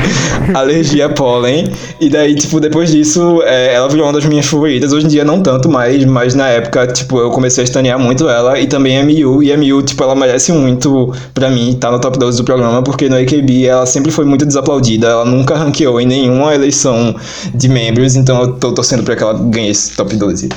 [0.55, 1.73] alergia a pólen.
[1.99, 4.93] E daí, tipo, depois disso, é, ela virou uma das minhas favoritas.
[4.93, 8.29] Hoje em dia, não tanto mais, mas na época, tipo, eu comecei a estanear muito
[8.29, 8.59] ela.
[8.59, 9.43] E também a Miyu.
[9.43, 12.83] E a Miyu, tipo, ela merece muito, pra mim, tá no top 12 do programa,
[12.83, 15.09] porque no AKB ela sempre foi muito desaplaudida.
[15.09, 17.15] Ela nunca ranqueou em nenhuma eleição
[17.55, 18.17] de membros.
[18.17, 20.49] Então eu tô torcendo pra que ela ganhe esse top 12.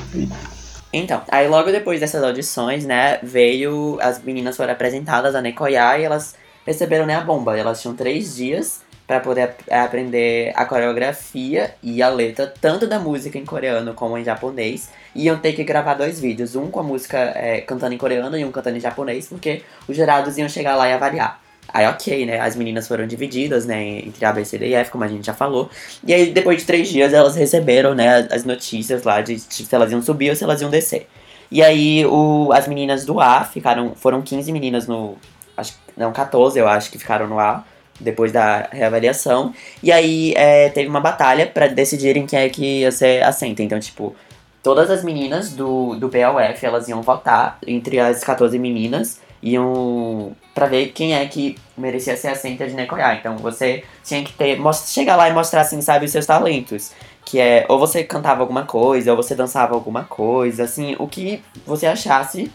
[0.94, 6.04] Então, aí logo depois dessas audições, né, veio, as meninas foram apresentadas a Nekoya e
[6.04, 6.34] elas
[6.66, 7.58] receberam, né, a bomba.
[7.58, 13.00] Elas tinham três dias pra poder ap- aprender a coreografia e a letra, tanto da
[13.00, 14.90] música em coreano como em japonês.
[15.16, 18.38] E iam ter que gravar dois vídeos, um com a música é, cantando em coreano
[18.38, 21.42] e um cantando em japonês, porque os jurados iam chegar lá e avaliar.
[21.74, 22.40] Aí, ok, né?
[22.40, 24.00] As meninas foram divididas, né?
[24.00, 25.70] Entre A, B, C, D e F, como a gente já falou.
[26.06, 28.28] E aí, depois de três dias, elas receberam, né?
[28.32, 31.08] As notícias lá de se elas iam subir ou se elas iam descer.
[31.52, 33.94] E aí, o, as meninas do A ficaram.
[33.96, 35.18] Foram 15 meninas no.
[35.58, 37.66] Acho, não, 14, eu acho que ficaram no A.
[38.00, 39.54] Depois da reavaliação.
[39.82, 43.64] E aí, é, teve uma batalha pra decidirem quem é que ia ser a Senta.
[43.64, 44.16] Então, tipo,
[44.62, 49.20] todas as meninas do, do BLF, elas iam votar entre as 14 meninas.
[49.42, 53.16] Iam pra ver quem é que merecia ser a Senta de Nekoya.
[53.16, 54.60] Então, você tinha que ter.
[54.60, 56.92] mos- Chegar lá e mostrar, assim, sabe, os seus talentos.
[57.26, 61.42] Que é, ou você cantava alguma coisa, ou você dançava alguma coisa, assim, o que
[61.66, 62.50] você achasse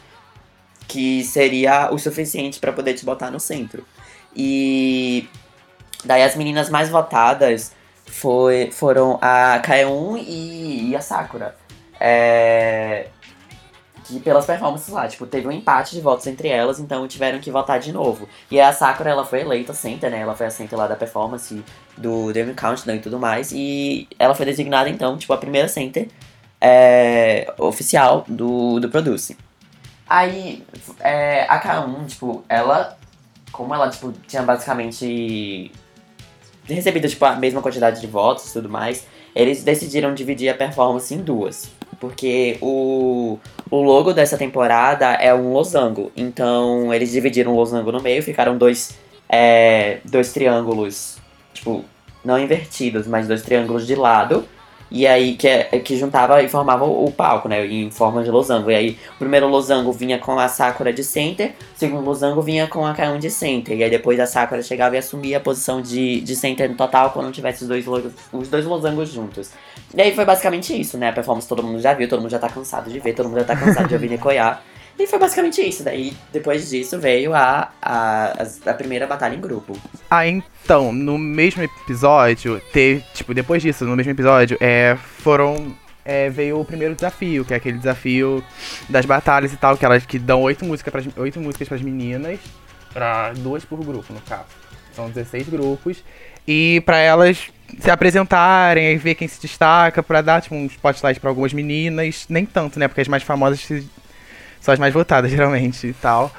[0.89, 3.85] que seria o suficiente pra poder te botar no centro.
[4.35, 5.29] E
[6.05, 7.73] daí as meninas mais votadas
[8.07, 11.55] foi, foram a Kaeun e, e a Sakura.
[12.01, 13.07] É,
[14.05, 17.51] que pelas performances lá, tipo, teve um empate de votos entre elas, então tiveram que
[17.51, 18.29] votar de novo.
[18.51, 20.21] E a Sakura, ela foi eleita center, né?
[20.21, 21.63] Ela foi a center lá da performance
[21.97, 23.53] do Dream Countdown e tudo mais.
[23.53, 26.09] E ela foi designada, então, tipo, a primeira center
[26.61, 29.37] é, oficial do, do Produce.
[30.09, 30.65] Aí,
[31.01, 32.99] é, a K1, tipo, ela,
[33.53, 35.71] como ela, tipo, tinha basicamente
[36.65, 41.15] recebido, tipo, a mesma quantidade de votos e tudo mais, eles decidiram dividir a performance
[41.15, 41.71] em duas.
[42.01, 43.39] Porque o,
[43.71, 46.11] o logo dessa temporada é um losango.
[46.17, 51.19] Então, eles dividiram o losango no meio, ficaram dois, é, dois triângulos,
[51.55, 51.85] tipo,
[52.25, 54.45] não invertidos, mas dois triângulos de lado.
[54.95, 57.67] E aí, que, é, que juntava e formava o, o palco, né?
[57.67, 58.71] Em forma de losango.
[58.71, 62.67] E aí, o primeiro losango vinha com a Sakura de center, o segundo losango vinha
[62.67, 63.79] com a Kaon de center.
[63.79, 67.11] E aí, depois a Sakura chegava e assumia a posição de, de center no total
[67.11, 67.87] quando tivesse os dois,
[68.31, 69.51] os dois losangos juntos.
[69.95, 71.09] E aí, foi basicamente isso, né?
[71.09, 73.39] A performance todo mundo já viu, todo mundo já tá cansado de ver, todo mundo
[73.39, 74.59] já tá cansado de ouvir Nekoya.
[74.99, 75.83] E foi basicamente isso.
[75.83, 78.33] Daí, depois disso, veio a, a,
[78.67, 79.77] a, primeira batalha em grupo.
[80.11, 85.75] Ah, então, no mesmo episódio, teve, tipo, depois disso, no mesmo episódio, é, foram.
[86.05, 88.45] é, veio o primeiro desafio, que é aquele desafio
[88.89, 92.39] das batalhas e tal, que elas que dão oito músicas pras, oito músicas pras meninas,
[92.93, 94.45] pra duas por grupo, no caso.
[94.95, 96.05] São 16 grupos.
[96.47, 97.51] E pra elas
[97.81, 102.27] se apresentarem e ver quem se destaca, pra dar, tipo, um spotlight pra algumas meninas.
[102.29, 102.89] Nem tanto, né?
[102.89, 103.89] Porque as mais famosas se-
[104.63, 106.33] são as mais votadas, geralmente, e tal.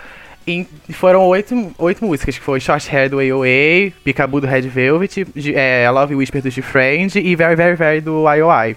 [0.45, 5.25] E foram oito, oito músicas, que foi Short Hair do AOA, Peekaboo do Red Velvet,
[5.55, 8.75] é, Love Whisper do G-Friend e Very Very Very do IOI.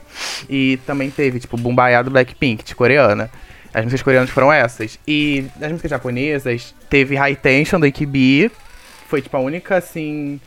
[0.48, 3.28] E também teve, tipo, Bumbaya do Blackpink, de coreana.
[3.74, 4.96] As músicas coreanas foram essas.
[5.08, 8.50] E das músicas japonesas, teve High Tension do AKB,
[9.08, 10.40] foi, tipo, a única, assim,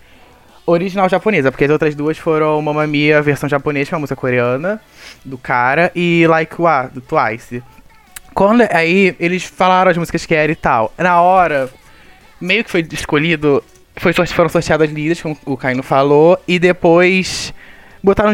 [0.65, 4.15] original japonesa, porque as outras duas foram Mamma Mia, versão japonesa, que é uma música
[4.15, 4.79] coreana,
[5.25, 7.62] do cara, e Like Wa, do Twice.
[8.33, 10.93] Quando, aí eles falaram as músicas que era e tal.
[10.97, 11.69] Na hora,
[12.39, 13.63] meio que foi escolhido.
[13.97, 17.53] Foi, foram sorteadas líderes, como o Caio falou, e depois
[18.01, 18.31] botaram.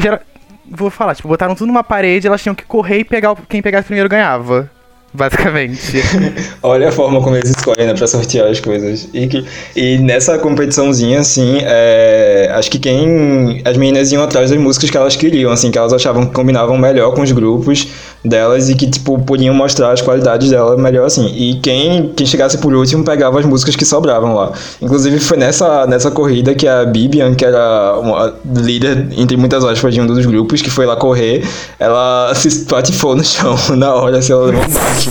[0.69, 3.85] Vou falar, tipo, botaram tudo numa parede, elas tinham que correr e pegar quem pegasse
[3.85, 4.69] primeiro ganhava.
[5.13, 6.01] Basicamente.
[6.61, 9.07] Olha a forma como eles escolhem, né, pra sortear as coisas.
[9.13, 13.61] E, que- e nessa competiçãozinha, assim, é, acho que quem.
[13.63, 16.77] As meninas iam atrás das músicas que elas queriam, assim, que elas achavam que combinavam
[16.77, 17.87] melhor com os grupos.
[18.25, 21.27] Delas e que, tipo, podiam mostrar as qualidades dela melhor assim.
[21.27, 24.51] E quem, quem chegasse por último pegava as músicas que sobravam lá.
[24.81, 29.93] Inclusive foi nessa, nessa corrida que a Bibian, que era uma líder, entre muitas aspas,
[29.93, 31.47] de um dos grupos, que foi lá correr,
[31.79, 35.09] ela se espatifou no chão na hora, assim, ela levou baque.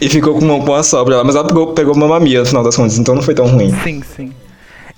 [0.00, 1.24] e ficou com uma, com uma sobra lá.
[1.24, 3.72] Mas ela pegou, pegou Mamma Mia no final das contas, então não foi tão ruim.
[3.84, 4.32] Sim, sim.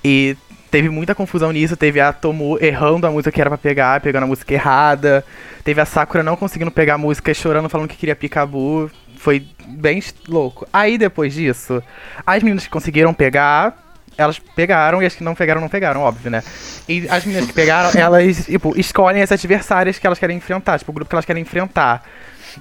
[0.05, 0.37] E
[0.73, 1.77] teve muita confusão nisso.
[1.77, 5.23] Teve a Tomu errando a música que era pra pegar, pegando a música errada.
[5.63, 8.91] Teve a Sakura não conseguindo pegar a música e chorando, falando que queria Pikabu.
[9.19, 10.67] Foi bem louco.
[10.73, 11.81] Aí depois disso,
[12.27, 16.31] as meninas que conseguiram pegar, elas pegaram e as que não pegaram, não pegaram, óbvio,
[16.31, 16.43] né?
[16.89, 20.91] E as meninas que pegaram, elas, tipo, escolhem as adversárias que elas querem enfrentar, tipo,
[20.91, 22.03] o grupo que elas querem enfrentar.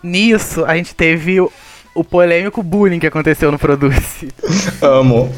[0.04, 1.52] Nisso, a gente teve o,
[1.96, 4.30] o polêmico bullying que aconteceu no Produce
[4.82, 5.34] Amo.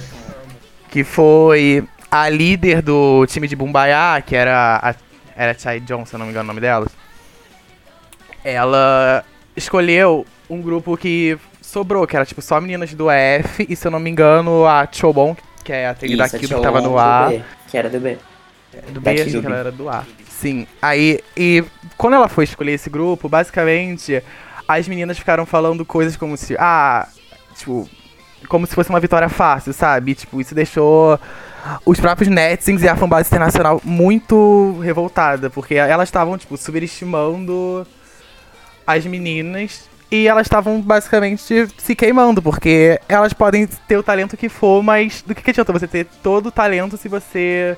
[0.90, 4.96] que foi a líder do time de Bumbaiá, que era a,
[5.36, 6.86] era a Chai Johnson, se eu não me engano o nome dela.
[8.44, 9.26] Ela
[9.58, 13.90] escolheu um grupo que sobrou, que era tipo só meninas do EF, e se eu
[13.90, 16.92] não me engano a Chobon, que é a trilha tinha que tava no.
[17.30, 18.20] B, Que era do B.
[18.90, 20.04] Do B, acho que ela era do A.
[20.30, 20.68] Sim.
[20.80, 21.64] Aí, e
[21.98, 24.22] quando ela foi escolher esse grupo, basicamente,
[24.68, 27.08] as meninas ficaram falando coisas como se, ah,
[27.56, 27.90] tipo,
[28.48, 30.14] como se fosse uma vitória fácil, sabe?
[30.14, 31.20] Tipo, isso deixou
[31.86, 37.86] os próprios netizens e a fanbase internacional muito revoltada, porque elas estavam, tipo, superestimando
[38.86, 44.50] as meninas e elas estavam basicamente se queimando, porque elas podem ter o talento que
[44.50, 47.78] for, mas do que, que adianta você ter todo o talento se você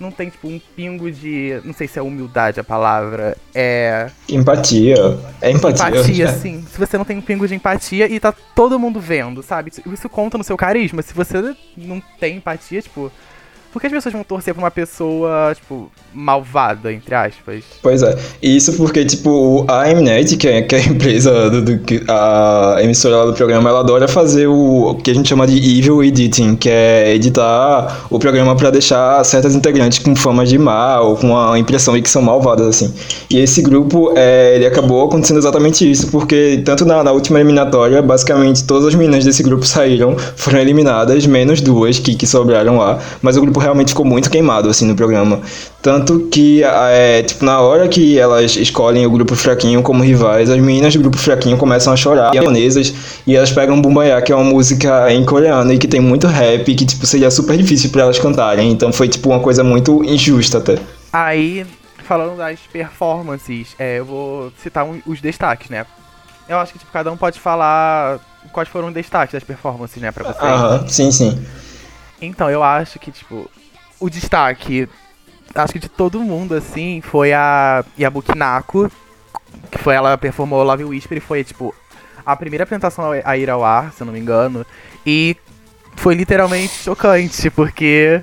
[0.00, 1.60] não tem, tipo, um pingo de.
[1.64, 3.36] Não sei se é humildade a palavra.
[3.54, 4.08] É.
[4.28, 5.18] Empatia.
[5.40, 5.88] É empatia.
[5.88, 6.64] Empatia, sim.
[6.70, 9.70] Se você não tem um pingo de empatia e tá todo mundo vendo, sabe?
[9.70, 11.02] Isso- Isso conta no seu carisma.
[11.02, 13.10] Se você não tem empatia, tipo.
[13.72, 17.62] Por que as pessoas vão torcer pra uma pessoa, tipo, malvada, entre aspas?
[17.80, 18.16] Pois é.
[18.42, 23.16] Isso porque, tipo, a Mnet, que é, que é a empresa, do, do- a emissora
[23.18, 26.56] lá do programa, ela adora fazer o, o que a gente chama de evil editing,
[26.56, 31.56] que é editar o programa pra deixar certas integrantes com fama de mal, com a
[31.58, 32.92] impressão de que são malvadas, assim.
[33.30, 38.02] E esse grupo, é, ele acabou acontecendo exatamente isso, porque tanto na, na última eliminatória,
[38.02, 42.98] basicamente todas as meninas desse grupo saíram, foram eliminadas, menos duas que, que sobraram lá,
[43.22, 45.40] mas o grupo realmente ficou muito queimado, assim, no programa.
[45.82, 50.58] Tanto que, é, tipo, na hora que elas escolhem o grupo fraquinho como rivais, as
[50.58, 52.92] meninas do grupo fraquinho começam a chorar, japonesas,
[53.26, 56.64] e elas pegam Bumbaya, que é uma música em coreano e que tem muito rap,
[56.74, 58.70] que, tipo, seria super difícil pra elas cantarem.
[58.72, 60.76] Então foi, tipo, uma coisa muito injusta até.
[61.12, 61.64] Aí,
[62.06, 65.86] falando das performances, é, eu vou citar um- os destaques, né?
[66.48, 68.18] Eu acho que, tipo, cada um pode falar
[68.52, 70.42] quais foram os destaques das performances, né, pra vocês.
[70.42, 71.38] Aham, sim, sim.
[72.20, 73.50] Então, eu acho que, tipo,
[73.98, 74.88] o destaque,
[75.54, 78.90] acho que de todo mundo, assim, foi a Yabuki Nako,
[79.70, 81.74] que foi ela performou Love Whisper e foi, tipo,
[82.24, 84.64] a primeira apresentação a ir ao ar, se eu não me engano,
[85.04, 85.36] e
[85.96, 88.22] foi literalmente chocante, porque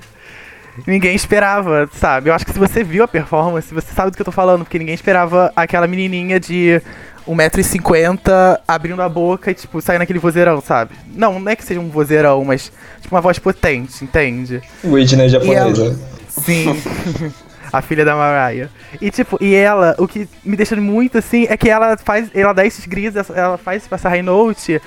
[0.86, 2.30] ninguém esperava, sabe?
[2.30, 4.64] Eu acho que se você viu a performance, você sabe do que eu tô falando,
[4.64, 6.80] porque ninguém esperava aquela menininha de
[7.28, 10.94] 1,50m abrindo a boca e, tipo, saindo aquele vozeirão, sabe?
[11.14, 14.62] Não, não é que seja um vozeirão, mas, tipo, uma voz potente, entende?
[14.82, 15.98] Whitney japonesa.
[16.28, 16.80] Sim.
[17.70, 18.70] A filha da Mariah.
[18.98, 22.30] E tipo, e ela, o que me deixa muito assim é que ela faz.
[22.34, 24.80] Ela dá esses gritos, ela faz essa high note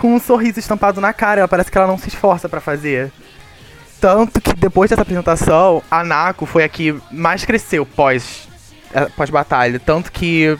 [0.00, 1.42] com um sorriso estampado na cara.
[1.42, 3.12] Ela parece que ela não se esforça pra fazer.
[4.00, 8.48] Tanto que depois dessa apresentação, a Nako foi a que mais cresceu pós,
[8.92, 9.78] eh, pós-batalha.
[9.78, 10.58] Tanto que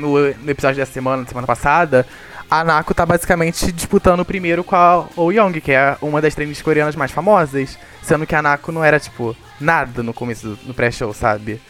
[0.00, 2.06] no, no episódio dessa semana, semana passada,
[2.50, 6.34] a Nako tá basicamente disputando o primeiro com a Oh Young, que é uma das
[6.34, 7.78] trainees coreanas mais famosas.
[8.02, 11.60] Sendo que a Nako não era, tipo, nada no começo do no pré-show, sabe?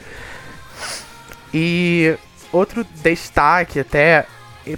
[1.53, 2.17] E
[2.51, 4.25] outro destaque até,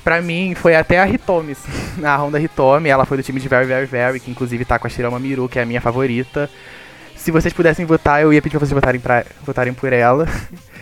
[0.03, 1.57] pra mim, foi até a Hitomi.
[2.03, 4.87] A Honda Hitomi, ela foi do time de Very Very Very, que inclusive tá com
[4.87, 6.51] a Shirama Miru, que é a minha favorita.
[7.15, 10.27] Se vocês pudessem votar, eu ia pedir pra vocês votarem, pra, votarem por ela.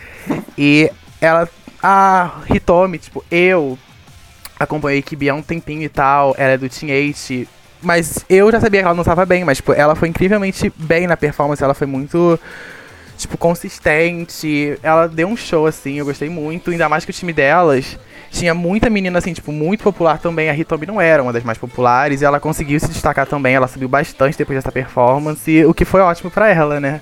[0.57, 1.47] e ela.
[1.81, 3.77] A Hitomi, tipo, eu
[4.59, 7.47] acompanhei equipe há um tempinho e tal, ela é do Team 8,
[7.81, 11.07] mas eu já sabia que ela não estava bem, mas tipo, ela foi incrivelmente bem
[11.07, 12.39] na performance, ela foi muito
[13.17, 17.33] tipo consistente, ela deu um show assim, eu gostei muito, ainda mais que o time
[17.33, 17.97] delas
[18.31, 21.57] tinha muita menina assim, tipo, muito popular também, a Hitomi não era uma das mais
[21.57, 25.85] populares e ela conseguiu se destacar também, ela subiu bastante depois dessa performance, o que
[25.85, 27.01] foi ótimo pra ela, né?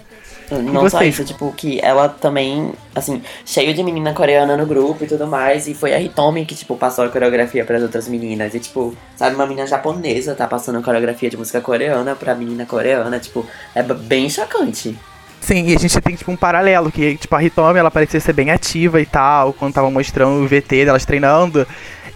[0.58, 5.08] Não só isso, tipo, que ela também, assim, cheio de menina coreana no grupo e
[5.08, 8.54] tudo mais, e foi a Hitomi que, tipo, passou a coreografia pras outras meninas.
[8.54, 12.66] E, tipo, sabe, uma menina japonesa tá passando a coreografia de música coreana pra menina
[12.66, 14.98] coreana, tipo, é bem chocante.
[15.42, 18.34] Sim, e a gente tem tipo um paralelo, que tipo, a Hitomi ela parecia ser
[18.34, 21.66] bem ativa e tal, quando tava mostrando o VT delas treinando.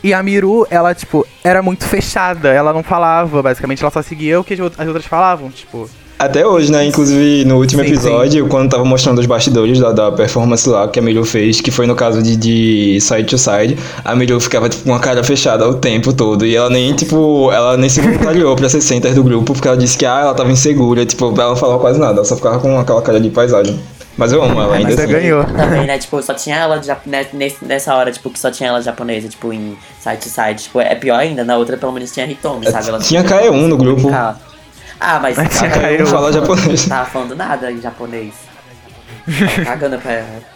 [0.03, 4.37] E a Miru, ela, tipo, era muito fechada, ela não falava, basicamente, ela só seguia
[4.37, 5.89] o que as as outras falavam, tipo.
[6.25, 6.85] Até hoje, né?
[6.85, 10.99] Inclusive no último Sim, episódio, quando tava mostrando os bastidores da, da performance lá que
[10.99, 14.69] a Miru fez, que foi no caso de, de Side to Side, a Miru ficava
[14.69, 16.45] tipo com uma cara fechada o tempo todo.
[16.45, 19.77] E ela nem, tipo, ela nem se voluntariou pra ser center do grupo, porque ela
[19.77, 22.59] disse que ah, ela tava insegura, tipo, ela não falava quase nada, ela só ficava
[22.59, 23.79] com aquela cara de paisagem.
[24.15, 25.11] Mas eu amo ela ainda Mas assim.
[25.11, 25.43] ganhou.
[25.43, 25.97] Também, né?
[25.97, 29.51] Tipo, só tinha ela né, nesse- nessa hora, tipo, que só tinha ela japonesa, tipo,
[29.51, 30.63] em side to side.
[30.63, 32.89] Tipo, é pior ainda, na outra pelo menos tinha Hitomi, sabe?
[32.89, 34.09] Ela Tinha conseguia KE1 no grupo.
[35.05, 35.99] Ah, mas Mas tinha ela KE1.
[35.99, 36.85] não Fala tava falando- japonês.
[36.87, 38.33] Tava falando nada em japonês.
[39.27, 40.53] Tava Cagando pra ela.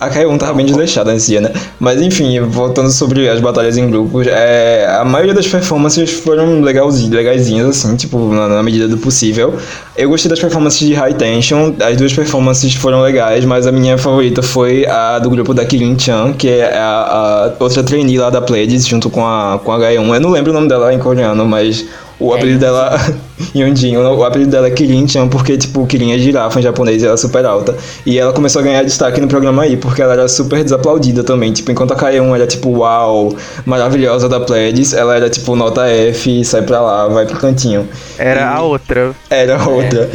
[0.00, 1.52] A K1 tava bem desleixada nesse dia, né?
[1.78, 7.12] Mas enfim, voltando sobre as batalhas em grupos, é, a maioria das performances foram legalzinhas,
[7.14, 9.54] legaisinhas, assim, tipo, na, na medida do possível.
[9.96, 13.96] Eu gostei das performances de High Tension, as duas performances foram legais, mas a minha
[13.96, 18.28] favorita foi a do grupo da Kirin Chan, que é a, a outra trainee lá
[18.28, 20.14] da Pleiades, junto com a, com a H1.
[20.14, 21.84] Eu não lembro o nome dela em coreano, mas
[22.18, 22.98] o É apelido dela.
[23.54, 27.04] Yonjin, o apelido dela é Kirin Chan, porque, tipo, Kirin é girafa em japonês e
[27.04, 27.76] ela é super alta.
[28.06, 31.52] E ela começou a ganhar destaque no programa aí, porque ela era super desaplaudida também.
[31.52, 33.34] Tipo, enquanto a K1 era, tipo, uau,
[33.66, 37.88] maravilhosa da Pledis, ela era, tipo, nota F, sai pra lá, vai pro cantinho.
[38.18, 39.14] Era a outra.
[39.28, 40.08] Era outra.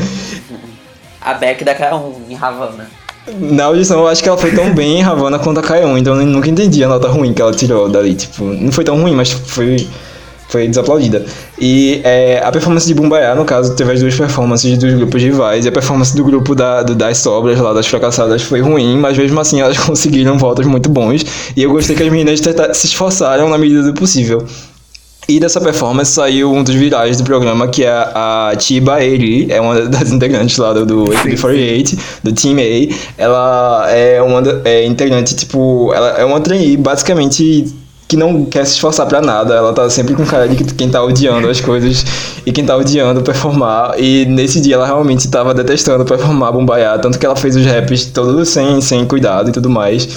[1.21, 2.87] A Beck da K1 em Havana.
[3.39, 6.19] Na audição, eu acho que ela foi tão bem em Havana quanto a K1, então
[6.19, 8.15] eu nunca entendi a nota ruim que ela tirou dali.
[8.15, 9.85] Tipo, não foi tão ruim, mas foi,
[10.47, 11.25] foi desaplaudida.
[11.59, 15.65] E é, a performance de Bumbaya, no caso, teve as duas performances dos grupos rivais,
[15.65, 19.17] e a performance do grupo da, do- das sobras lá, das fracassadas, foi ruim, mas
[19.17, 21.25] mesmo assim elas conseguiram votos muito bons.
[21.55, 22.39] E eu gostei que as meninas
[22.73, 24.45] se esforçaram na medida do possível.
[25.29, 29.59] E dessa performance saiu um dos virais do programa, que é a Chiba Eri, é
[29.59, 32.95] uma das integrantes lá do, do AKB48, do Team A.
[33.17, 37.65] Ela é uma é, integrante, tipo, ela é uma trainee, basicamente,
[38.07, 39.53] que não quer se esforçar pra nada.
[39.53, 42.05] Ela tá sempre com cara de que- quem tá odiando as coisas
[42.45, 43.95] e quem tá odiando performar.
[43.99, 48.05] E nesse dia ela realmente tava detestando performar Bumbaya, tanto que ela fez os raps
[48.05, 50.07] todos sem, sem cuidado e tudo mais.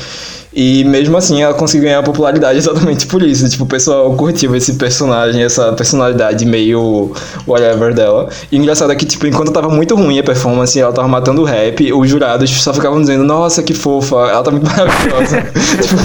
[0.53, 3.49] E mesmo assim ela conseguiu ganhar popularidade exatamente por isso.
[3.49, 7.13] Tipo, o pessoal curtiu esse personagem, essa personalidade meio
[7.47, 8.29] whatever dela.
[8.51, 11.43] E o engraçado é que, tipo, enquanto tava muito ruim a performance ela tava matando
[11.43, 15.43] o rap, os jurados só ficavam dizendo, nossa, que fofa, ela tá muito maravilhosa.
[15.83, 15.97] tipo,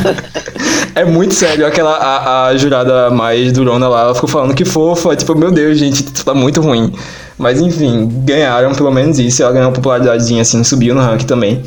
[0.93, 1.65] é muito sério.
[1.65, 5.77] Aquela a, a jurada mais durona lá, ela ficou falando que fofa, tipo, meu Deus,
[5.79, 6.93] gente, tá muito ruim.
[7.37, 9.41] Mas enfim, ganharam pelo menos isso.
[9.41, 11.63] Ela ganhou uma popularidadezinha assim, subiu no ranking também.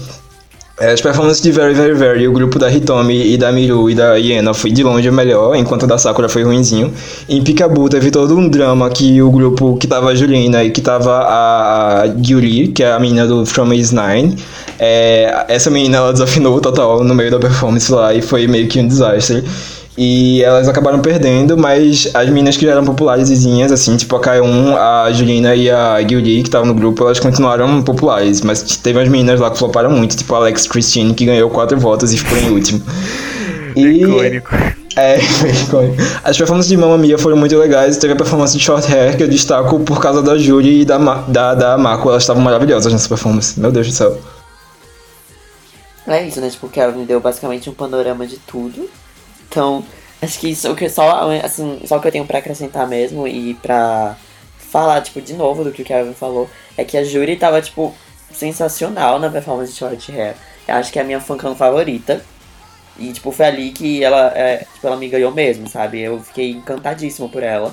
[0.81, 3.97] É, As performances de Very Very Very, o grupo da Hitomi e da Miru e
[3.97, 6.93] da Iena foi de longe o melhor, enquanto a da Sakura foi ruinzinho.
[7.29, 10.81] Em Pikabu teve todo um drama que o grupo que tava a Julina e que
[10.81, 14.37] tava a, a Yuri, que é a menina do From Is Nine,
[14.79, 18.79] é, essa menina ela desafinou total no meio da performance lá e foi meio que
[18.79, 19.43] um desastre.
[20.01, 23.33] E elas acabaram perdendo, mas as meninas que já eram populares,
[23.73, 27.83] assim, tipo a K1, a Julina e a Yuri, que estavam no grupo, elas continuaram
[27.83, 28.41] populares.
[28.43, 31.77] Mas teve umas meninas lá que floparam muito, tipo a Alex Christine, que ganhou quatro
[31.81, 32.81] votos e ficou em último.
[33.75, 34.55] E- Icônico.
[34.95, 35.19] é.
[36.23, 37.97] As performances de Mamma Mia foram muito legais.
[37.97, 41.01] Teve a performance de Short Hair, que eu destaco por causa da Juri e da,
[41.01, 42.11] Ma- da, da Mako.
[42.11, 43.59] Elas estavam maravilhosas nessa performance.
[43.59, 44.17] Meu Deus do céu.
[46.07, 46.49] É isso, né?
[46.49, 48.89] Tipo, o Kevin deu basicamente um panorama de tudo.
[49.49, 49.85] Então,
[50.23, 54.17] acho que isso que só, assim, só que eu tenho pra acrescentar mesmo e pra
[54.59, 57.95] falar, tipo, de novo do que o Kevin falou, é que a Júri tava, tipo,
[58.33, 60.37] sensacional na performance de Short Hair.
[60.67, 62.23] Eu acho que é a minha fancam favorita.
[62.99, 66.01] E, tipo, foi ali que ela, é, tipo, ela me ganhou mesmo, sabe?
[66.01, 67.73] Eu fiquei encantadíssimo por ela.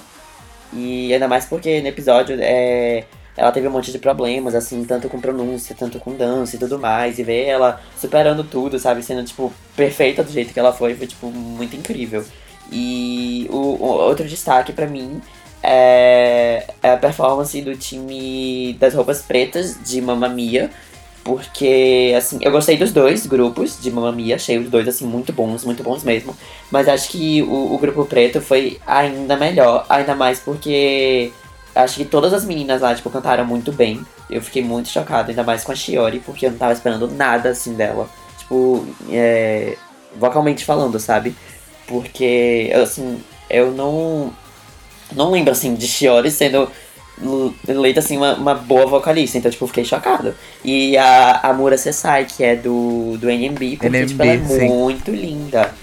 [0.74, 3.06] E ainda mais porque no episódio é,
[3.38, 6.80] ela teve um monte de problemas, assim, tanto com pronúncia, tanto com dança e tudo
[6.80, 7.20] mais.
[7.20, 9.04] E ver ela superando tudo, sabe?
[9.04, 12.24] Sendo, tipo, perfeita do jeito que ela foi, foi, tipo, muito incrível.
[12.72, 15.22] E o, o outro destaque pra mim
[15.62, 20.72] é, é a performance do time das roupas pretas de Mamma Mia.
[21.24, 25.34] Porque, assim, eu gostei dos dois grupos de Mamma Mia, achei os dois, assim, muito
[25.34, 26.38] bons, muito bons mesmo.
[26.72, 31.34] Mas acho que o, o grupo preto foi ainda melhor, ainda mais porque
[31.76, 34.04] acho que todas as meninas lá, tipo, cantaram muito bem.
[34.30, 37.50] Eu fiquei muito chocado, ainda mais com a Shiori, porque eu não tava esperando nada,
[37.50, 38.10] assim, dela.
[38.40, 39.78] Tipo, é,
[40.16, 41.36] vocalmente falando, sabe?
[41.86, 44.34] Porque, assim, eu não,
[45.12, 46.70] não lembro, assim, de Shiori sendo
[47.68, 49.38] eleita, assim, uma, uma boa vocalista.
[49.38, 50.34] Então, tipo, fiquei chocado.
[50.64, 54.46] E a, a Mura Sesai, que é do, do NMB, porque, NMB, tipo, ela é
[54.46, 54.70] sim.
[54.70, 55.74] muito linda.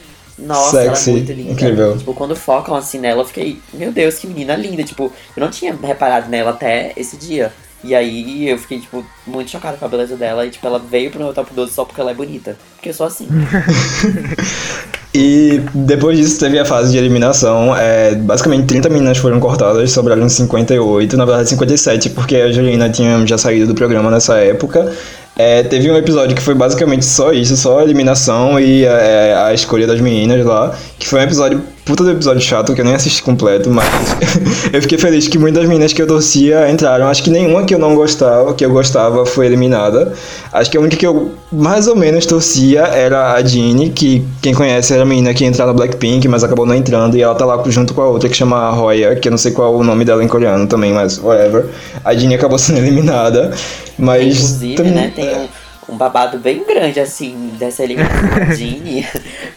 [0.47, 1.53] Nossa, Sexy, ela é muito linda.
[1.53, 1.97] incrível.
[1.99, 4.83] Tipo, quando focam assim nela, eu fiquei, meu Deus, que menina linda.
[4.83, 7.53] Tipo, eu não tinha reparado nela até esse dia.
[7.85, 10.47] E aí eu fiquei, tipo, muito chocada com a beleza dela.
[10.47, 12.57] E, tipo, ela veio pro meu top 12 só porque ela é bonita.
[12.77, 13.29] Porque eu sou assim.
[15.15, 17.77] E depois disso teve a fase de eliminação.
[17.77, 23.25] É, basicamente 30 meninas foram cortadas, sobraram 58, na verdade 57, porque a Juliana tinha
[23.27, 24.91] já saído do programa nessa época.
[25.37, 29.55] É, teve um episódio que foi basicamente só isso, só a eliminação e é, a
[29.55, 32.95] escolha das meninas lá, que foi um episódio, puta do episódio chato, que eu nem
[32.95, 33.87] assisti completo, mas
[34.73, 37.07] eu fiquei feliz que muitas meninas que eu torcia entraram.
[37.09, 40.13] Acho que nenhuma que eu não gostava, que eu gostava, foi eliminada.
[40.53, 44.55] Acho que a única que eu mais ou menos torcia era a Jeannie, que quem
[44.55, 47.35] conhece era a menina que ia entrar no Blackpink, mas acabou não entrando, e ela
[47.35, 49.77] tá lá junto com a outra que chama Roya, que eu não sei qual é
[49.77, 51.67] o nome dela em coreano também, mas whatever.
[52.05, 53.51] A Jeannie acabou sendo eliminada,
[53.99, 54.37] mas...
[54.37, 55.49] Inclusive, também- né, tem um,
[55.89, 59.07] um babado bem grande, assim, dessa eliminação da Jeannie.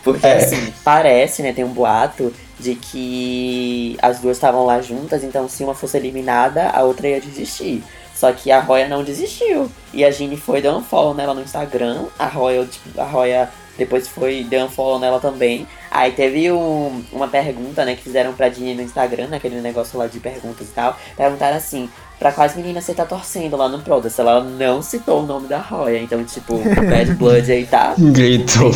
[0.04, 0.38] Porque, É.
[0.38, 5.64] assim, parece, né, tem um boato de que as duas estavam lá juntas, então se
[5.64, 7.84] uma fosse eliminada, a outra ia desistir.
[8.16, 9.70] Só que a Roya não desistiu.
[9.94, 12.06] E a Jeannie foi dar um follow nela no Instagram.
[12.18, 15.68] A Roya, tipo, a Roya depois foi deu um follow nela também.
[15.92, 20.08] Aí teve um- uma pergunta, né, que fizeram pra Jeannie no Instagram, naquele negócio lá
[20.08, 20.98] de perguntas e tal.
[21.18, 24.20] Perguntaram assim, pra quais meninas você tá torcendo lá no Protest?
[24.20, 26.00] Ela não citou o nome da Roya.
[26.00, 28.72] Então, tipo, o Bad Blood aí tá Gritou.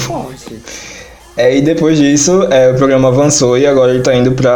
[1.40, 4.52] É, e depois disso, é, o programa avançou e agora ele tá indo pra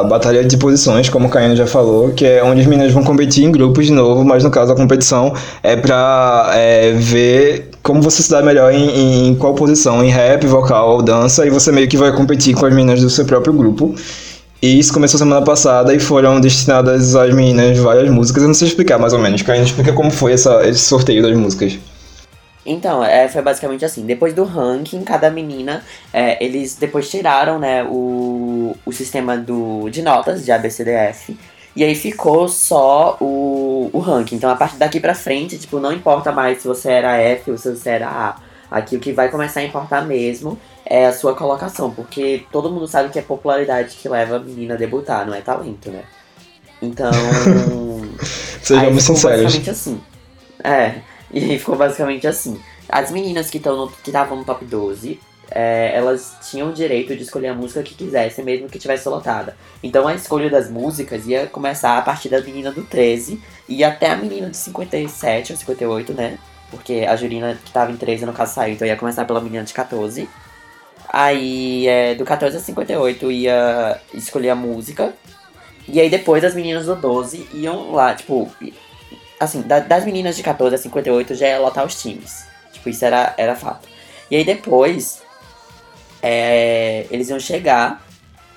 [0.00, 3.04] a batalha de posições, como o Caio já falou, que é onde as meninas vão
[3.04, 8.02] competir em grupos de novo, mas no caso a competição é pra é, ver como
[8.02, 11.70] você se dá melhor em, em qual posição, em rap, vocal ou dança, e você
[11.70, 13.94] meio que vai competir com as meninas do seu próprio grupo.
[14.60, 18.42] E isso começou semana passada e foram destinadas às meninas várias músicas.
[18.42, 21.36] Eu não sei explicar mais ou menos, Caio, explica como foi essa, esse sorteio das
[21.36, 21.78] músicas.
[22.66, 24.04] Então, é, foi basicamente assim.
[24.04, 30.02] Depois do ranking, cada menina, é, eles depois tiraram, né, o, o sistema do, de
[30.02, 31.36] notas de ABCDF.
[31.76, 34.34] E aí ficou só o, o ranking.
[34.34, 37.56] Então, a partir daqui pra frente, tipo, não importa mais se você era F ou
[37.56, 38.36] se você era A.
[38.70, 40.58] Aqui o que vai começar a importar mesmo
[40.88, 41.90] é a sua colocação.
[41.90, 45.40] Porque todo mundo sabe que é popularidade que leva a menina a debutar, não é
[45.40, 46.02] talento, né?
[46.80, 47.10] Então...
[48.62, 49.42] Sejamos sinceros.
[49.42, 50.00] basicamente assim.
[50.64, 50.94] É,
[51.30, 52.60] e aí ficou basicamente assim.
[52.88, 55.20] As meninas que estavam no top 12,
[55.50, 59.56] é, elas tinham o direito de escolher a música que quisessem, mesmo que tivesse lotada.
[59.82, 64.10] Então a escolha das músicas ia começar a partir da menina do 13 e até
[64.10, 66.38] a menina de 57 ou 58, né?
[66.70, 69.64] Porque a Jurina que tava em 13 no caso saiu, então ia começar pela menina
[69.64, 70.28] de 14.
[71.10, 75.14] Aí é, do 14 a 58 ia escolher a música.
[75.86, 78.50] E aí depois as meninas do 12 iam lá, tipo,
[79.40, 82.44] assim, da- das meninas de 14 a 58 já ia lotar os times.
[82.72, 83.88] Tipo, isso era, era fato.
[84.30, 85.22] E aí depois,
[86.22, 88.04] é, eles iam chegar,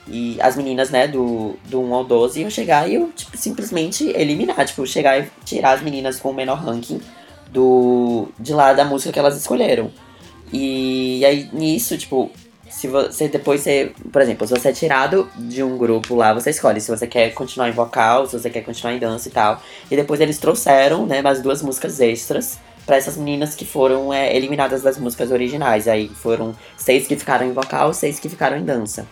[0.07, 4.09] e as meninas, né, do, do 1 ao 12 iam chegar e iam, tipo, simplesmente
[4.09, 6.99] eliminar, tipo, chegar e tirar as meninas com o menor ranking
[7.49, 9.89] do, de lá da música que elas escolheram.
[10.51, 12.29] E aí, nisso, tipo,
[12.81, 16.49] se você depois você, por exemplo, se você é tirado de um grupo lá, você
[16.49, 19.61] escolhe se você quer continuar em vocal, se você quer continuar em dança e tal.
[19.91, 24.35] E depois eles trouxeram, né, mais duas músicas extras pra essas meninas que foram é,
[24.35, 25.87] eliminadas das músicas originais.
[25.87, 29.05] Aí foram seis que ficaram em vocal, seis que ficaram em dança.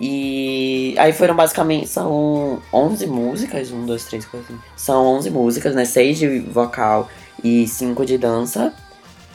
[0.00, 4.64] E aí foram basicamente, são 11 músicas, 1, 2, 3, 4, 5.
[4.76, 7.08] São 11 músicas, né, seis de vocal
[7.42, 8.72] e cinco de dança.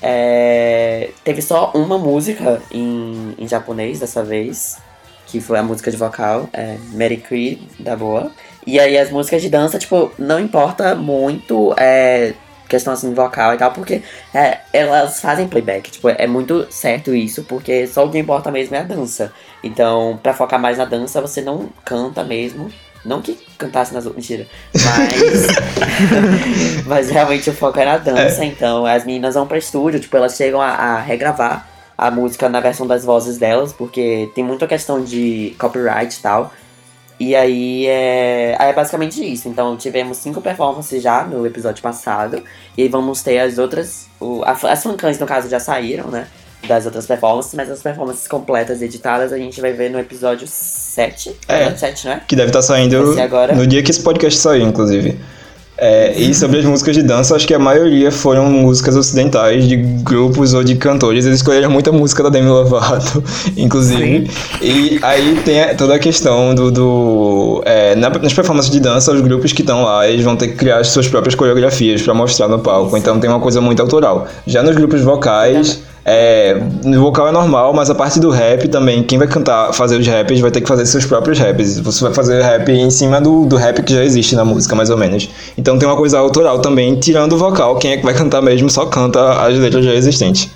[0.01, 4.77] É, teve só uma música em, em japonês dessa vez,
[5.25, 8.31] que foi a música de vocal, é Mary Cree, da boa.
[8.65, 12.33] E aí as músicas de dança, tipo, não importa muito é,
[12.67, 14.01] questão assim vocal e tal, porque
[14.33, 18.75] é, elas fazem playback, tipo, é muito certo isso, porque só o que importa mesmo
[18.75, 19.33] é a dança.
[19.63, 22.69] Então, pra focar mais na dança, você não canta mesmo.
[23.05, 24.27] Não que cantasse nas outras.
[24.27, 24.47] Mentira.
[24.73, 25.47] Mas.
[26.85, 28.43] mas realmente o foco é na dança.
[28.43, 31.67] Então as meninas vão pra estúdio, tipo, elas chegam a, a regravar
[31.97, 36.53] a música na versão das vozes delas, porque tem muita questão de copyright e tal.
[37.19, 39.47] E aí é, é basicamente isso.
[39.49, 42.43] Então tivemos cinco performances já no episódio passado.
[42.77, 44.07] E aí vamos ter as outras.
[44.19, 46.27] O, a- as fancãs, no caso, já saíram, né?
[46.68, 51.32] Das outras performances, mas as performances completas editadas a gente vai ver no episódio 7.
[51.47, 51.72] É.
[51.72, 52.22] 7, né?
[52.28, 53.55] Que deve estar saindo ser agora?
[53.55, 55.18] no dia que esse podcast sair, inclusive.
[55.80, 59.76] É, e sobre as músicas de dança, acho que a maioria foram músicas ocidentais, de
[59.78, 61.24] grupos ou de cantores.
[61.28, 63.24] Eles escolheram muita música da Demi Lovato,
[63.55, 64.28] inclusive.
[64.59, 66.72] E aí tem a- toda a questão do.
[66.72, 70.47] do é, na- nas performances de dança, os grupos que estão lá, eles vão ter
[70.47, 72.97] que criar as suas próprias coreografias pra mostrar no palco.
[72.97, 74.28] Então tem uma coisa muito autoral.
[74.47, 75.80] Já nos grupos vocais.
[76.09, 76.55] É,
[76.85, 80.07] no vocal é normal, mas a parte do rap também, quem vai cantar, fazer os
[80.07, 81.79] raps, vai ter que fazer seus próprios raps.
[81.79, 84.89] Você vai fazer rap em cima do, do rap que já existe na música, mais
[84.89, 85.29] ou menos.
[85.57, 88.69] Então tem uma coisa autoral também, tirando o vocal, quem é que vai cantar mesmo
[88.69, 90.49] só canta as letras já existentes.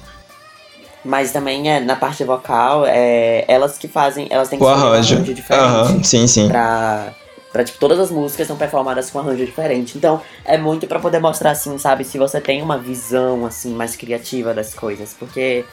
[1.04, 4.28] Mas também é, na parte vocal, é, elas que fazem.
[4.30, 5.16] Elas têm que O um arranjo.
[5.16, 5.64] arranjo diferente.
[5.66, 6.48] Aham, sim, sim.
[6.48, 7.08] Pra,
[7.52, 9.98] pra, tipo, todas as músicas são performadas com arranjo diferente.
[9.98, 13.96] Então, é muito pra poder mostrar, assim, sabe, se você tem uma visão, assim, mais
[13.96, 15.14] criativa das coisas.
[15.14, 15.66] Porque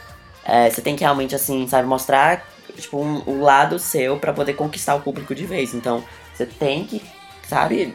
[0.45, 4.55] é, você tem que realmente, assim, sabe, mostrar, tipo, um, o lado seu pra poder
[4.55, 5.75] conquistar o público de vez.
[5.75, 6.05] Então,
[6.35, 7.03] você tem que,
[7.49, 7.95] sabe,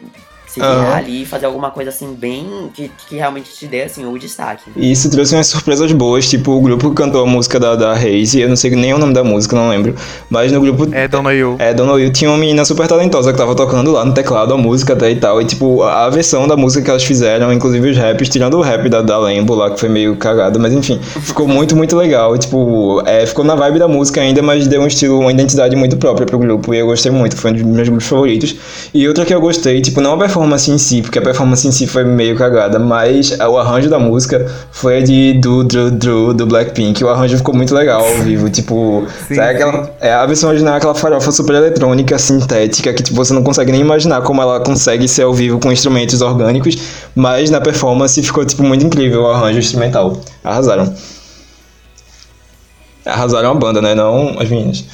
[0.54, 0.94] se virar Aham.
[0.94, 2.70] ali e fazer alguma coisa, assim, bem.
[2.72, 4.70] Que, que realmente te dê, assim, o destaque.
[4.76, 7.94] E isso trouxe umas surpresas boas, tipo o grupo que cantou a música da, da
[7.94, 9.94] Reise, eu não sei nem o nome da música, não lembro.
[10.30, 10.88] Mas no grupo.
[10.92, 11.56] É Don't Know You.
[11.58, 14.56] É, Dona Will tinha uma menina super talentosa que tava tocando lá no teclado a
[14.56, 15.40] música até e tal.
[15.42, 18.88] E, tipo, a versão da música que elas fizeram, inclusive os raps, tirando o rap
[18.88, 22.34] da, da Lembo lá, que foi meio cagado, mas enfim, ficou muito, muito legal.
[22.36, 25.74] E, tipo, é, ficou na vibe da música ainda, mas deu um estilo, uma identidade
[25.76, 26.72] muito própria pro grupo.
[26.74, 28.56] E eu gostei muito, foi um dos meus grupos favoritos.
[28.92, 31.72] E outra que eu gostei, tipo, não a performance em si, porque a performance em
[31.72, 36.34] si foi meio cagada, mas o arranjo da música foi a de do Dru Dru
[36.34, 37.02] do Blackpink.
[37.02, 40.74] O arranjo ficou muito legal ao vivo, tipo, Sim, sabe aquela, é, a versão original
[40.74, 44.60] é aquela farofa super eletrônica, sintética, que tipo, você não consegue nem imaginar como ela
[44.60, 46.76] consegue ser ao vivo com instrumentos orgânicos,
[47.14, 50.20] mas na performance ficou tipo muito incrível o arranjo instrumental.
[50.42, 50.94] Arrasaram.
[53.04, 53.94] Arrasaram a banda, né?
[53.94, 54.84] Não as meninas.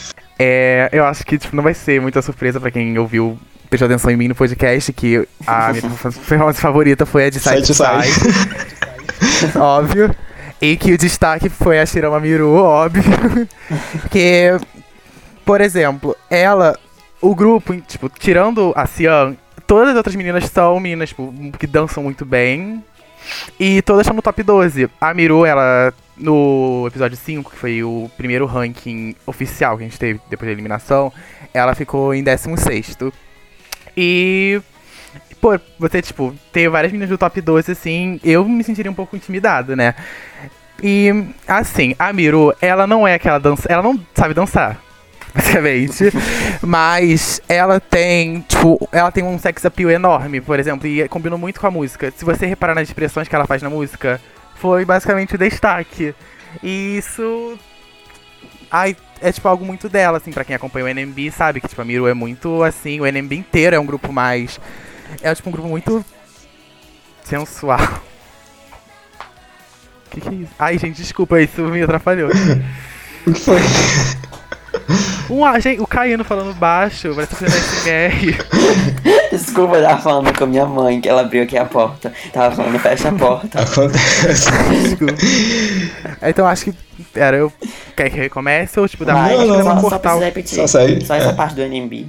[0.43, 3.39] É, eu acho que tipo, não vai ser muita surpresa pra quem ouviu,
[3.71, 7.63] prestou atenção em mim no podcast, que a minha performance favorita foi a de Side
[7.63, 9.57] to Side Side.
[9.57, 10.15] óbvio.
[10.61, 13.03] E que o destaque foi a Shirama Miru, óbvio.
[14.11, 14.51] que,
[15.45, 16.79] por exemplo, ela,
[17.21, 22.03] o grupo, tipo, tirando a Cian, todas as outras meninas são meninas tipo, que dançam
[22.03, 22.85] muito bem.
[23.59, 24.91] E todas estão no top 12.
[25.01, 29.99] A Miru, ela, no episódio 5, que foi o primeiro ranking oficial que a gente
[29.99, 31.13] teve depois da eliminação,
[31.55, 32.97] ela ficou em 16.
[33.97, 34.61] E.
[35.41, 39.17] Pô, você, tipo, ter várias meninas do top 12, assim, eu me sentiria um pouco
[39.17, 39.95] intimidado, né?
[40.83, 41.11] E,
[41.49, 43.67] assim, a Miru, ela não é aquela dança.
[43.71, 44.79] Ela não sabe dançar,
[45.35, 46.11] basicamente.
[46.63, 51.61] mas ela tem, tipo, ela tem um sex appeal enorme, por exemplo, e combinou muito
[51.61, 52.13] com a música.
[52.15, 54.21] Se você reparar nas expressões que ela faz na música,
[54.57, 56.15] foi basicamente o destaque.
[56.63, 57.59] E isso.
[58.71, 61.81] Ai, é tipo algo muito dela, assim, pra quem acompanha o NMB sabe que, tipo,
[61.81, 64.61] a Miru é muito assim, o NMB inteiro é um grupo mais.
[65.21, 66.05] É tipo um grupo muito
[67.25, 67.79] sensual.
[70.11, 70.53] Que que é isso?
[70.59, 72.31] Ai, gente, desculpa, isso me atrapalhou.
[73.25, 73.61] O que foi?
[75.31, 78.37] Um, gente, o Caiano falando baixo, parece que SMR.
[79.31, 82.13] Desculpa, eu tava falando com a minha mãe, que ela abriu aqui a porta.
[82.33, 83.61] Tava falando, fecha a porta.
[83.63, 84.51] Acontece.
[84.83, 85.15] Desculpa.
[86.23, 86.75] Então acho que.
[87.15, 87.53] Era eu.
[87.97, 89.81] Quer que eu comece ou tipo, dá Vai, não, não, só, não.
[89.83, 90.57] só cortar o- repetir.
[90.57, 91.33] Só Só essa é.
[91.33, 92.07] parte do NMB.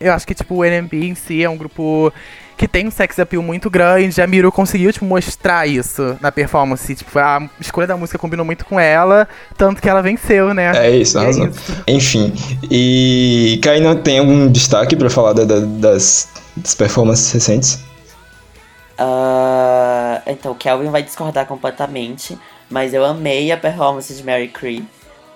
[0.00, 2.12] Eu acho que, tipo, o NMB em si é um grupo
[2.56, 4.20] que tem um sex appeal muito grande.
[4.22, 6.94] A Miru conseguiu, tipo, mostrar isso na performance.
[6.94, 9.28] Tipo, a escolha da música combinou muito com ela,
[9.58, 10.72] tanto que ela venceu, né?
[10.74, 11.48] É isso, arrasou.
[11.48, 11.84] isso.
[11.86, 12.32] Enfim,
[12.70, 17.78] e Kaina tem algum destaque pra falar da- da- das, das performances recentes?
[18.98, 22.38] Ah, então, o Kelvin vai discordar completamente,
[22.70, 24.84] mas eu amei a performance de Mary Cree,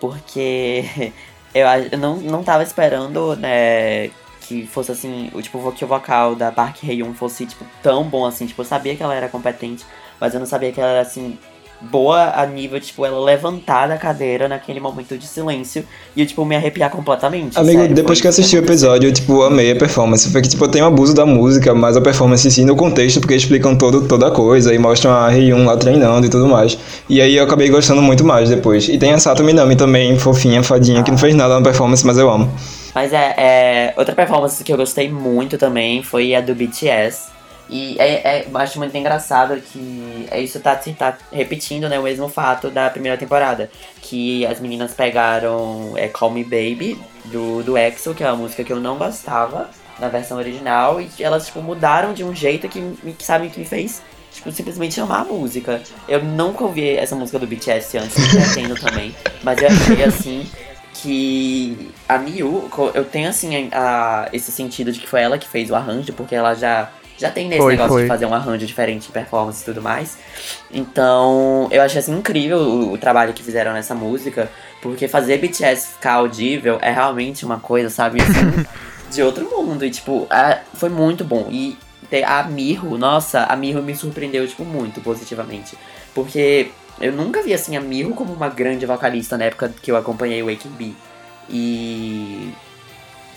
[0.00, 0.84] porque
[1.54, 4.10] eu, eu não, não tava esperando, né,
[4.50, 8.26] que fosse assim, o tipo, que o vocal da Park Hae-yoon fosse, tipo, tão bom
[8.26, 9.86] assim, tipo, eu sabia que ela era competente,
[10.20, 11.38] mas eu não sabia que ela era, assim,
[11.80, 15.84] boa a nível, tipo, ela levantar da cadeira naquele momento de silêncio
[16.16, 17.56] e, eu, tipo, me arrepiar completamente.
[17.56, 20.28] Amigo, sério, depois que eu assisti o episódio, eu, tipo, amei a performance.
[20.32, 23.20] Foi que, tipo, tem um abuso da música, mas a performance em si no contexto,
[23.20, 26.76] porque explicam todo, toda a coisa e mostram a Ryun lá treinando e tudo mais.
[27.08, 28.88] E aí eu acabei gostando muito mais depois.
[28.88, 32.18] E tem a Sato Minami também, fofinha, fadinha, que não fez nada na performance, mas
[32.18, 32.52] eu amo.
[32.94, 37.30] Mas é, é, outra performance que eu gostei muito também foi a do BTS.
[37.68, 42.00] E é, é, eu acho muito engraçado que é isso tá, se tá repetindo né,
[42.00, 43.70] o mesmo fato da primeira temporada.
[44.02, 48.64] Que as meninas pegaram é, Call Me Baby, do, do EXO, que é uma música
[48.64, 49.70] que eu não gostava
[50.00, 52.80] na versão original, e elas tipo, mudaram de um jeito que,
[53.12, 55.82] que sabe, que me fez tipo, simplesmente amar a música.
[56.08, 60.50] Eu nunca ouvi essa música do BTS antes, pretendo também, mas eu achei assim
[60.94, 65.70] que a Miu, eu tenho assim a, esse sentido de que foi ela que fez
[65.70, 68.02] o arranjo, porque ela já, já tem nesse Foi, negócio foi.
[68.02, 70.18] de fazer um arranjo diferente de performance e tudo mais.
[70.70, 75.94] Então, eu achei assim incrível o, o trabalho que fizeram nessa música, porque fazer BTS
[75.94, 78.64] ficar audível é realmente uma coisa, sabe, assim,
[79.10, 79.84] de outro mundo.
[79.84, 81.48] E tipo, a- foi muito bom.
[81.50, 81.76] E
[82.08, 85.76] ter a Miho, nossa, a Miho me surpreendeu, tipo, muito positivamente.
[86.14, 86.70] Porque
[87.00, 90.42] eu nunca vi assim a Miho como uma grande vocalista na época que eu acompanhei
[90.42, 90.94] o AKB.
[91.48, 92.52] E,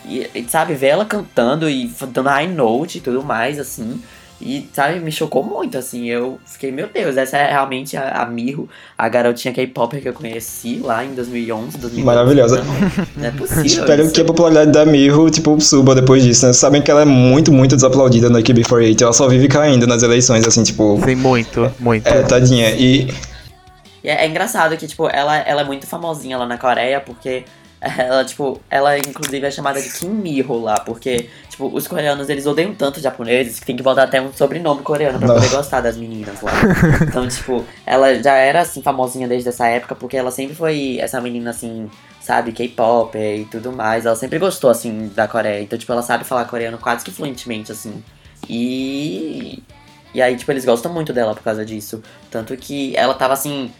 [0.06, 4.02] e, e, sabe, ver ela cantando e dando high note e tudo mais, assim.
[4.42, 6.10] E, sabe, me chocou muito, assim.
[6.10, 10.14] Eu fiquei, meu Deus, essa é realmente a, a Miho, a garotinha K-Popper que eu
[10.14, 12.04] conheci lá em 2011, 2012.
[12.04, 12.62] Maravilhosa.
[12.62, 13.64] Não, não é possível.
[13.66, 14.12] Espero isso.
[14.12, 16.52] que a popularidade da Miho, tipo, suba depois disso, né?
[16.52, 19.02] Sabem que ela é muito, muito desaplaudida no AKB48.
[19.02, 21.00] Ela só vive caindo nas eleições, assim, tipo...
[21.06, 22.06] Sim, muito, muito.
[22.06, 22.72] É, tadinha.
[22.72, 23.08] E...
[24.04, 27.46] E é, é engraçado que, tipo, ela, ela é muito famosinha lá na Coreia, porque
[27.82, 32.46] ela, tipo, ela inclusive é chamada de Kim Miho lá, porque, tipo, os coreanos eles
[32.46, 35.36] odeiam tanto os japoneses que tem que botar até um sobrenome coreano pra Não.
[35.36, 36.52] poder gostar das meninas lá.
[37.02, 41.20] Então, tipo, ela já era assim famosinha desde essa época, porque ela sempre foi essa
[41.20, 41.90] menina assim,
[42.22, 44.06] sabe, K-pop e tudo mais.
[44.06, 45.62] Ela sempre gostou assim da Coreia.
[45.62, 48.04] Então, tipo, ela sabe falar coreano quase que fluentemente, assim.
[48.50, 49.62] E.
[50.14, 52.04] E aí, tipo, eles gostam muito dela por causa disso.
[52.30, 53.72] Tanto que ela tava assim.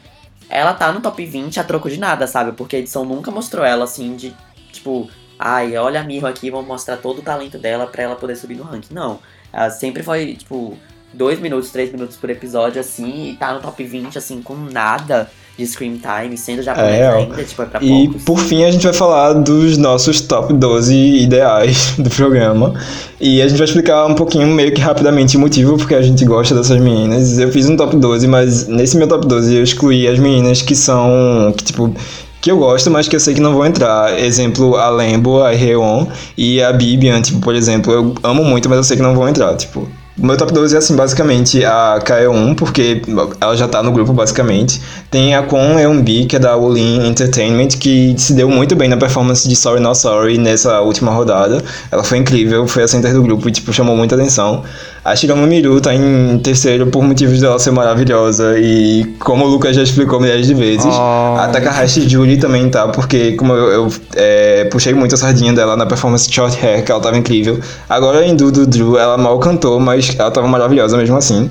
[0.50, 2.52] Ela tá no top 20 a troco de nada, sabe?
[2.52, 4.36] Porque a edição nunca mostrou ela assim de.
[4.72, 8.36] Tipo, ai, olha a Miho aqui, vamos mostrar todo o talento dela pra ela poder
[8.36, 8.94] subir no ranking.
[8.94, 9.20] Não.
[9.52, 10.78] Ela sempre foi, tipo,
[11.14, 15.30] dois minutos, três minutos por episódio, assim, e tá no top 20, assim, com nada
[15.58, 17.18] de screen time, sendo japonês real.
[17.20, 18.24] ainda, tipo, é pra E poucos.
[18.24, 22.74] por fim a gente vai falar dos nossos top 12 ideais do programa.
[23.22, 26.26] E a gente vai explicar um pouquinho, meio que rapidamente, o motivo porque a gente
[26.26, 27.38] gosta dessas meninas.
[27.38, 30.76] Eu fiz um top 12, mas nesse meu top 12 eu excluí as meninas que
[30.76, 31.54] são.
[31.56, 31.94] que tipo.
[32.42, 34.20] Que eu gosto, mas que eu sei que não vão entrar.
[34.20, 37.94] Exemplo, a Lembo, a Reon e a Bibian, tipo, por exemplo.
[37.94, 39.88] Eu amo muito, mas eu sei que não vão entrar, tipo.
[40.16, 43.02] Meu top 12 é assim, basicamente a KE1, porque
[43.42, 44.80] ela já tá no grupo, basicamente.
[45.10, 48.96] Tem a Kwon Eun-bi, que é da Wolin Entertainment, que se deu muito bem na
[48.96, 51.64] performance de Sorry Not Sorry nessa última rodada.
[51.92, 54.64] Ela foi incrível, foi a center do grupo e, tipo, chamou muita atenção.
[55.06, 59.76] A Shirama Miru tá em terceiro por motivos dela ser maravilhosa e, como o Lucas
[59.76, 61.36] já explicou milhares de vezes, Oh.
[61.38, 65.76] a Takahashi Julie também tá, porque como eu, eu, é, puxei muito a sardinha dela
[65.76, 67.60] na performance Short Hair, que ela tava incrível.
[67.90, 71.50] Agora em Dudu Drew, ela mal cantou, mas ela tava maravilhosa mesmo assim.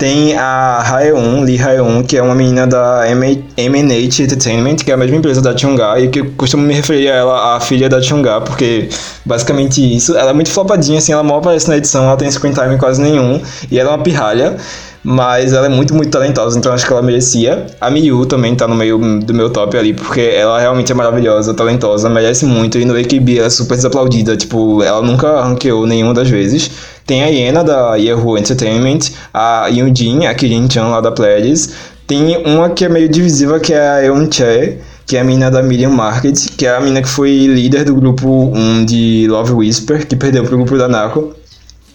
[0.00, 4.96] Tem a Haeun, Lee Haeun, que é uma menina da MNH Entertainment, que é a
[4.96, 8.00] mesma empresa da Chungha, e que eu costumo me referir a ela a filha da
[8.00, 8.88] Chungha, porque
[9.26, 10.16] basicamente isso.
[10.16, 12.98] Ela é muito flopadinha, assim, ela mal aparece na edição, ela tem screen time quase
[13.02, 14.56] nenhum, e ela é uma pirralha.
[15.02, 17.66] Mas ela é muito, muito talentosa, então acho que ela merecia.
[17.80, 21.54] A Miyu também tá no meio do meu top ali, porque ela realmente é maravilhosa,
[21.54, 22.78] talentosa, merece muito.
[22.78, 26.70] E no AKB ela é super desaplaudida, tipo, ela nunca ranqueou nenhuma das vezes.
[27.06, 31.70] Tem a Iena da Yahoo Entertainment, a Yunjin, a Kirin-chan lá da Pledis.
[32.06, 35.50] Tem uma que é meio divisiva, que é a Eun Che, que é a mina
[35.50, 39.52] da Miriam Market, que é a mina que foi líder do grupo 1 de Love
[39.54, 41.34] Whisper, que perdeu pro grupo da Nako.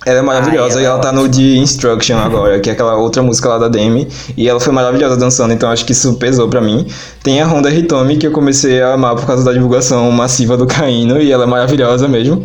[0.05, 2.73] Ela é maravilhosa Ai, ela e é ela tá no de Instruction agora, que é
[2.73, 4.07] aquela outra música lá da Demi.
[4.37, 6.85] E ela foi maravilhosa dançando, então acho que isso pesou pra mim.
[7.23, 10.67] Tem a Honda Hitomi, que eu comecei a amar por causa da divulgação massiva do
[10.67, 12.43] Caíno, e ela é maravilhosa mesmo.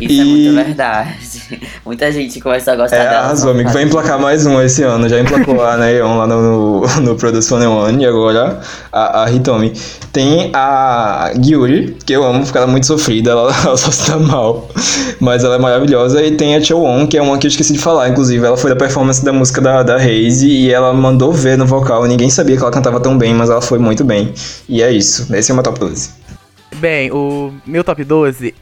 [0.00, 1.31] Isso é E- muito verdade.
[1.84, 3.18] Muita gente começou a gostar É, dela.
[3.24, 3.70] arrasou, amigo.
[3.70, 5.08] Vai emplacar mais um esse ano.
[5.08, 8.60] Já emplacou a Neon lá no, no, no Produce One e agora
[8.92, 9.72] a, a Hitomi.
[10.12, 14.10] Tem a Gyuri, que eu amo porque ela é muito sofrida, ela, ela só se
[14.10, 14.68] dá mal.
[15.20, 16.22] Mas ela é maravilhosa.
[16.22, 18.44] E tem a Chowon, que é uma que eu esqueci de falar, inclusive.
[18.44, 22.04] Ela foi da performance da música da, da Haze e ela mandou ver no vocal.
[22.06, 24.32] Ninguém sabia que ela cantava tão bem, mas ela foi muito bem.
[24.68, 25.34] E é isso.
[25.34, 26.10] Esse é o meu top 12.
[26.76, 28.54] Bem, o meu top 12,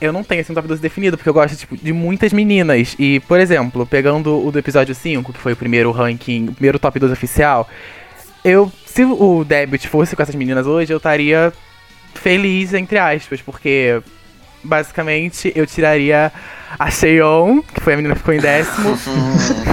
[0.00, 2.94] eu não tenho assim um top 12 definido, porque eu gosto tipo, de muitas meninas.
[2.98, 6.78] E, por exemplo, pegando o do episódio 5, que foi o primeiro ranking, o primeiro
[6.78, 7.68] top 12 oficial,
[8.44, 8.70] eu.
[8.86, 11.52] Se o debut fosse com essas meninas hoje, eu estaria
[12.14, 14.02] feliz, entre aspas, porque
[14.64, 16.32] basicamente eu tiraria
[16.76, 18.98] a Cheon, que foi a menina que ficou em décimo,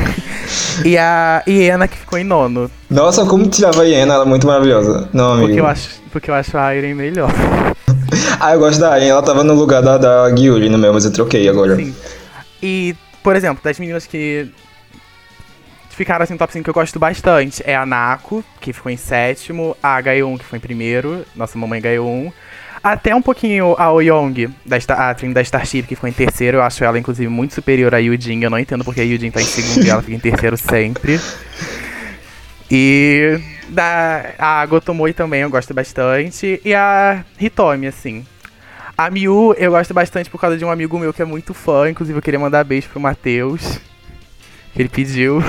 [0.86, 2.70] e a Iena, que ficou em nono.
[2.90, 5.10] Nossa, como tirava a Iena, ela é muito maravilhosa.
[5.12, 5.48] Não, amigo.
[5.48, 7.32] Porque eu acho, porque eu acho a Irene melhor.
[8.39, 11.05] Ah, eu gosto da Aren, ela tava no lugar da, da Gyuri no meu, mas
[11.05, 11.76] eu troquei agora.
[11.76, 11.95] Sim.
[12.61, 14.49] E, por exemplo, das meninas que
[15.89, 18.97] ficaram assim no top 5 que eu gosto bastante é a Nako, que ficou em
[18.97, 22.32] sétimo, a Gaiun, que foi em primeiro, nossa mamãe Gaiun.
[22.84, 26.57] Até um pouquinho a Oyong, da Star, a Trin da Starship, que ficou em terceiro.
[26.57, 28.43] Eu acho ela, inclusive, muito superior a Yujin.
[28.43, 31.20] Eu não entendo porque a Yujin tá em segundo e ela fica em terceiro sempre.
[32.70, 33.39] E
[33.70, 36.61] da, a Gotomoi também eu gosto bastante.
[36.63, 38.26] E a Hitomi, assim.
[38.97, 41.89] A Miu eu gosto bastante por causa de um amigo meu que é muito fã.
[41.89, 43.80] Inclusive eu queria mandar beijo pro Matheus.
[44.74, 45.41] Que ele pediu.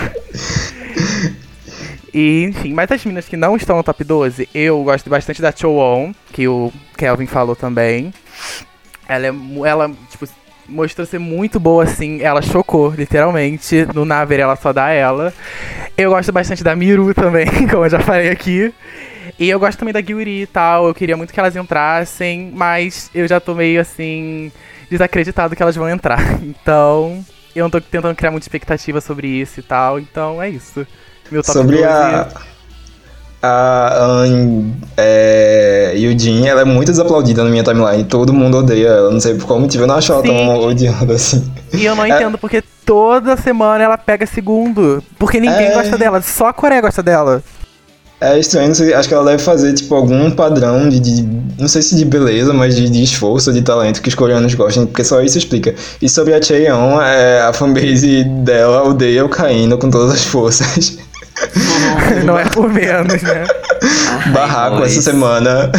[2.17, 5.53] E, enfim, mas as meninas que não estão no top 12, eu gosto bastante da
[5.53, 8.11] Chowon, que o Kelvin falou também.
[9.07, 9.33] Ela é,
[9.67, 10.27] ela, tipo,
[10.69, 12.21] mostrou ser muito boa, assim.
[12.23, 13.87] Ela chocou, literalmente.
[13.95, 15.33] No Naver ela só dá ela.
[15.97, 18.73] Eu gosto bastante da Miru também, como eu já falei aqui.
[19.39, 20.87] E eu gosto também da Gyuri e tal.
[20.87, 24.51] Eu queria muito que elas entrassem, mas eu já tô meio assim.
[24.91, 26.21] desacreditado que elas vão entrar.
[26.43, 27.25] Então.
[27.55, 29.99] Eu não tô tentando criar muita expectativa sobre isso e tal.
[29.99, 30.87] Então é isso.
[31.31, 31.89] Meu top Sobre 12.
[31.89, 32.56] a.
[33.43, 38.05] A An é, Yujin, ela é muito desaplaudida na minha timeline.
[38.05, 39.11] Todo mundo odeia ela.
[39.11, 39.85] Não sei por qual motivo.
[39.85, 40.29] Eu não acho ela Sim.
[40.29, 41.45] tão odiada assim.
[41.73, 42.09] E eu não É.
[42.09, 45.03] entendo porque toda semana ela pega segundo.
[45.19, 45.75] Porque ninguém É.
[45.75, 47.43] gosta dela, só a Coreia gosta dela.
[48.19, 51.29] É estranho, sei, acho que ela deve fazer, tipo, algum padrão de, de-
[51.59, 54.87] não sei se de beleza, mas de, de esforço, de talento que os coreanos gostam,
[54.87, 55.75] porque só isso explica.
[56.01, 60.97] E sobre a Chaeyoung, é, a fanbase dela odeia o Caíno com todas as forças.
[62.25, 63.45] não é por menos, né?
[63.83, 65.71] Ai, Barraco essa semana,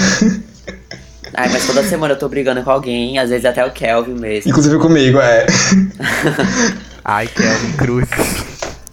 [1.36, 4.50] Ai, mas toda semana eu tô brigando com alguém, às vezes até o Kelvin mesmo.
[4.50, 5.46] inclusive comigo, é.
[7.06, 8.08] Ai, Kelvin Cruz.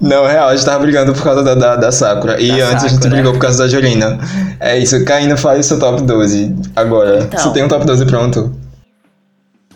[0.00, 2.38] Não, real, a gente tava brigando por causa da, da, da Sakura.
[2.40, 3.10] E Da antes a gente Sakura.
[3.10, 4.18] brigou por causa da Jorina.
[4.60, 7.20] É isso, Caíno, fale seu top 12 agora.
[7.22, 7.40] Então.
[7.40, 8.54] Você tem um top 12 pronto?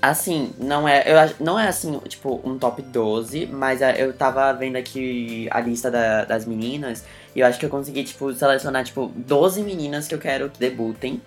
[0.01, 4.76] Assim, não é, eu, não é assim, tipo, um top 12, mas eu tava vendo
[4.76, 9.11] aqui a lista da- das meninas e eu acho que eu consegui, tipo, selecionar, tipo,
[9.16, 11.20] 12 meninas que eu quero que debutem.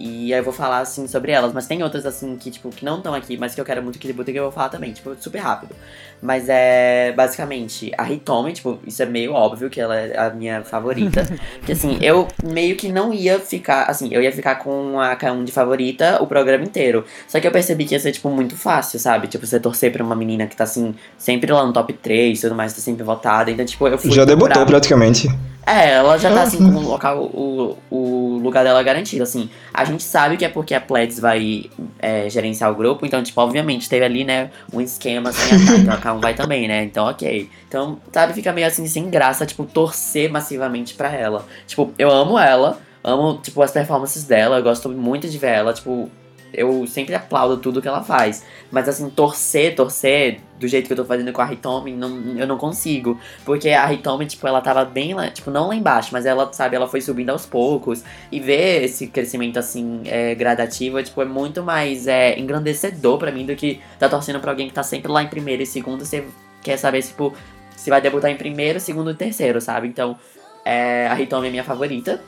[0.00, 1.52] E aí eu vou falar, assim, sobre elas.
[1.52, 3.98] Mas tem outras, assim, que, tipo, que não estão aqui, mas que eu quero muito
[3.98, 5.74] que debutem que eu vou falar também, tipo, super rápido.
[6.20, 10.62] Mas é, basicamente, a Hitomi, tipo, isso é meio óbvio que ela é a minha
[10.62, 11.26] favorita.
[11.58, 15.44] Porque, assim, eu meio que não ia ficar, assim, eu ia ficar com a K1
[15.44, 17.04] de favorita o programa inteiro.
[17.26, 19.28] Só que eu percebi que ia ser, tipo, muito fácil, sabe?
[19.28, 22.40] Tipo, você torcer pra uma menina que tá, assim, sempre lá no top 3 e
[22.40, 23.50] tudo mais, tá sempre votada.
[23.50, 25.28] Então, tipo, eu fui Já debutou praticamente.
[25.66, 29.50] é, ela já tá assim com o local, o, o lugar dela garantido, assim.
[29.72, 31.66] A gente sabe que é porque a Pleds vai
[31.98, 35.54] é, gerenciar o grupo, então, tipo, obviamente teve ali, né, um esquema assim,
[35.88, 36.84] a K1 vai também, né?
[36.84, 37.50] Então, ok.
[37.66, 41.44] Então, sabe, fica meio assim, sem graça, tipo, torcer massivamente pra ela.
[41.66, 45.72] Tipo, eu amo ela, amo, tipo, as performances dela, eu gosto muito de ver ela,
[45.72, 46.10] tipo,
[46.52, 48.44] eu sempre aplaudo tudo que ela faz.
[48.70, 52.46] Mas assim, torcer, torcer, do jeito que eu tô fazendo com a Hitomi, não, eu
[52.46, 53.18] não consigo.
[53.44, 56.76] Porque a Hitomi, tipo, ela tava bem lá, tipo, não lá embaixo, mas ela, sabe,
[56.76, 58.02] ela foi subindo aos poucos.
[58.30, 63.30] E ver esse crescimento, assim, é, gradativo, é, tipo, é muito mais é, engrandecedor pra
[63.30, 66.04] mim do que tá torcendo pra alguém que tá sempre lá em primeiro e segundo.
[66.04, 66.24] Você
[66.62, 67.34] quer saber, tipo,
[67.76, 69.86] se vai debutar em primeiro, segundo e terceiro, sabe?
[69.86, 70.18] Então,
[70.64, 72.20] é, a Hitomi é minha favorita.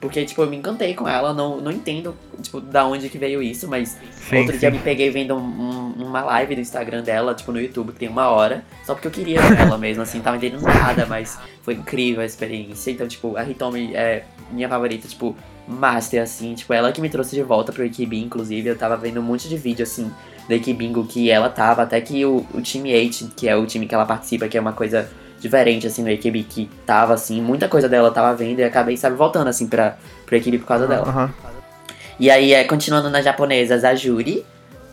[0.00, 3.42] Porque, tipo, eu me encantei com ela, não, não entendo, tipo, da onde que veio
[3.42, 4.78] isso, mas Sim, outro dia eu sim.
[4.78, 5.38] me peguei vendo um-
[5.98, 9.06] um- uma live do Instagram dela, tipo, no YouTube, que tem uma hora, só porque
[9.08, 12.90] eu queria ela mesmo, assim, tava entendendo nada, mas foi incrível a experiência.
[12.90, 17.36] Então, tipo, a Hitomi é minha favorita, tipo, master, assim, tipo, ela que me trouxe
[17.36, 20.10] de volta pro Ikibin, inclusive, eu tava vendo um monte de vídeo, assim,
[20.48, 23.86] da Ikibingo que ela tava, até que o, o time 8, que é o time
[23.86, 25.10] que ela participa, que é uma coisa
[25.40, 29.16] diferente, assim, no Equipe que tava, assim, muita coisa dela tava vendo e acabei, sabe,
[29.16, 31.08] voltando, assim, pra, pro Equipe por causa dela.
[31.08, 31.34] Aham.
[32.18, 34.44] E aí, é, continuando nas japonesas, a Juri,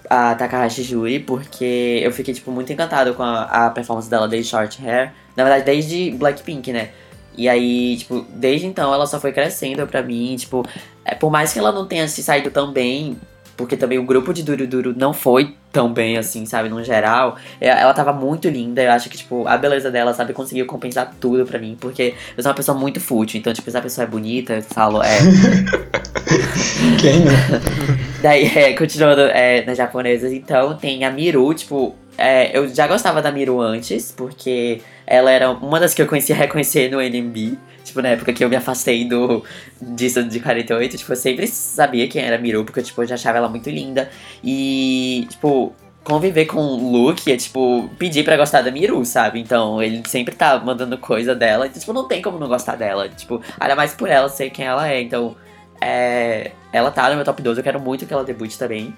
[0.09, 4.51] a Takahashi Juri, porque eu fiquei, tipo, muito encantado com a, a performance dela desde
[4.51, 5.11] Short Hair.
[5.35, 6.89] Na verdade, desde Blackpink, né?
[7.37, 10.63] E aí, tipo, desde então ela só foi crescendo pra mim, tipo,
[11.03, 13.19] é, por mais que ela não tenha se saído tão bem,
[13.57, 17.37] porque também o grupo de Duro Duro não foi tão bem assim, sabe, no geral,
[17.59, 21.13] é, ela tava muito linda, eu acho que, tipo, a beleza dela, sabe, conseguiu compensar
[21.19, 24.05] tudo pra mim, porque eu sou uma pessoa muito fútil, então, tipo, se a pessoa
[24.05, 25.17] é bonita, eu falo, é,
[26.99, 27.33] Quem não?
[28.21, 33.21] Daí, é, continuando é, nas japonesas, então, tem a Miru, tipo, é, eu já gostava
[33.21, 37.57] da Miru antes, porque ela era uma das que eu conhecia reconhecer no NMB.
[37.95, 39.41] Tipo, na época que eu me afastei do
[39.81, 43.37] disso de 48, tipo, eu sempre sabia quem era Miru, porque tipo, eu já achava
[43.37, 44.09] ela muito linda.
[44.43, 45.73] E, tipo,
[46.03, 49.39] conviver com o Luke é, tipo, pedir pra gostar da Miru, sabe?
[49.39, 53.07] Então, ele sempre tá mandando coisa dela, então, tipo, não tem como não gostar dela.
[53.07, 55.35] Tipo, ainda mais por ela ser quem ela é, então...
[55.81, 58.93] É, ela tá no meu top 12, eu quero muito que ela debute também.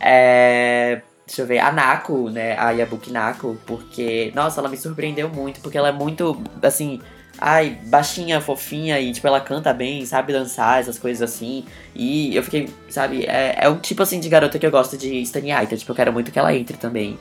[0.00, 2.58] É, deixa eu ver, a Nako, né?
[2.58, 7.00] A Yabuki Nako, porque, nossa, ela me surpreendeu muito, porque ela é muito, assim,
[7.40, 11.64] ai, baixinha, fofinha e, tipo, ela canta bem, sabe dançar, essas coisas assim.
[11.94, 15.22] E eu fiquei, sabe, é, é o tipo, assim, de garota que eu gosto de
[15.22, 17.18] Stania, então, tipo, eu quero muito que ela entre também.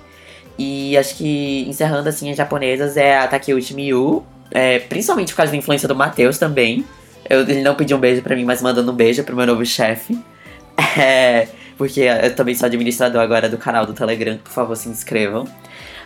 [0.57, 5.51] E acho que, encerrando, assim, as japonesas é a Takeuchi Miyu, é, principalmente por causa
[5.51, 6.85] da influência do Matheus também.
[7.29, 9.65] Eu, ele não pediu um beijo pra mim, mas mandando um beijo pro meu novo
[9.65, 10.19] chefe.
[10.97, 15.45] É, porque eu também sou administrador agora do canal do Telegram, por favor, se inscrevam.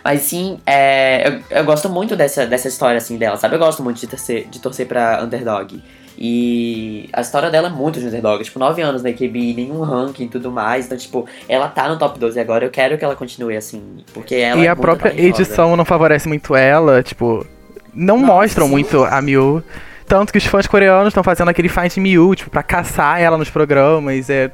[0.04, 3.54] Mas sim, é, eu, eu gosto muito dessa, dessa história assim dela, sabe?
[3.54, 5.82] Eu gosto muito de torcer, de torcer pra underdog.
[6.16, 8.44] E a história dela é muito de underdog.
[8.44, 10.86] Tipo, 9 anos na AKB, nenhum ranking e tudo mais.
[10.86, 12.64] Então, tipo, ela tá no top 12 agora.
[12.64, 13.82] Eu quero que ela continue assim.
[14.12, 15.42] Porque ela E é a muito própria talentosa.
[15.42, 17.44] edição não favorece muito ela, tipo,
[17.92, 18.72] não Nossa, mostram sim.
[18.72, 19.62] muito a Miu.
[20.06, 23.50] Tanto que os fãs coreanos estão fazendo aquele find Miu, tipo, pra caçar ela nos
[23.50, 24.28] programas.
[24.30, 24.50] É,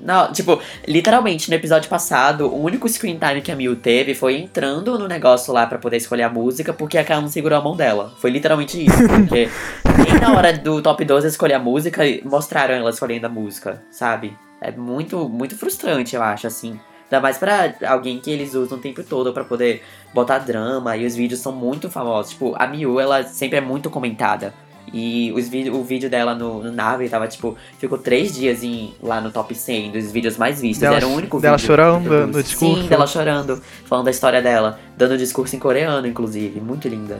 [0.00, 4.36] Não, tipo, literalmente, no episódio passado, o único screen time que a Miu teve foi
[4.36, 7.62] entrando no negócio lá pra poder escolher a música, porque a Kaon não segurou a
[7.62, 8.12] mão dela.
[8.18, 9.48] Foi literalmente isso, porque
[9.96, 14.36] nem na hora do top 12 escolher a música, mostraram ela escolhendo a música, sabe?
[14.60, 16.78] É muito, muito frustrante, eu acho, assim.
[17.04, 19.82] Ainda mais pra alguém que eles usam o tempo todo pra poder
[20.12, 22.32] botar drama, e os vídeos são muito famosos.
[22.32, 24.52] Tipo, a Miu, ela sempre é muito comentada.
[24.92, 28.94] E os vídeo, o vídeo dela no, no Nave tava, tipo, ficou três dias em,
[29.02, 30.80] lá no top 100 dos vídeos mais vistos.
[30.80, 31.66] Dela- Era o único dela vídeo.
[31.66, 32.32] chorando do Bruce.
[32.36, 32.82] no discurso.
[32.82, 36.60] Sim, dela chorando, falando da história dela, dando discurso em coreano, inclusive.
[36.60, 37.18] Muito linda.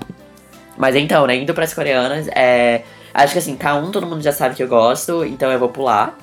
[0.76, 2.82] Mas então, né, indo pras coreanas, é.
[3.12, 6.16] Acho que assim, K1 todo mundo já sabe que eu gosto, então eu vou pular.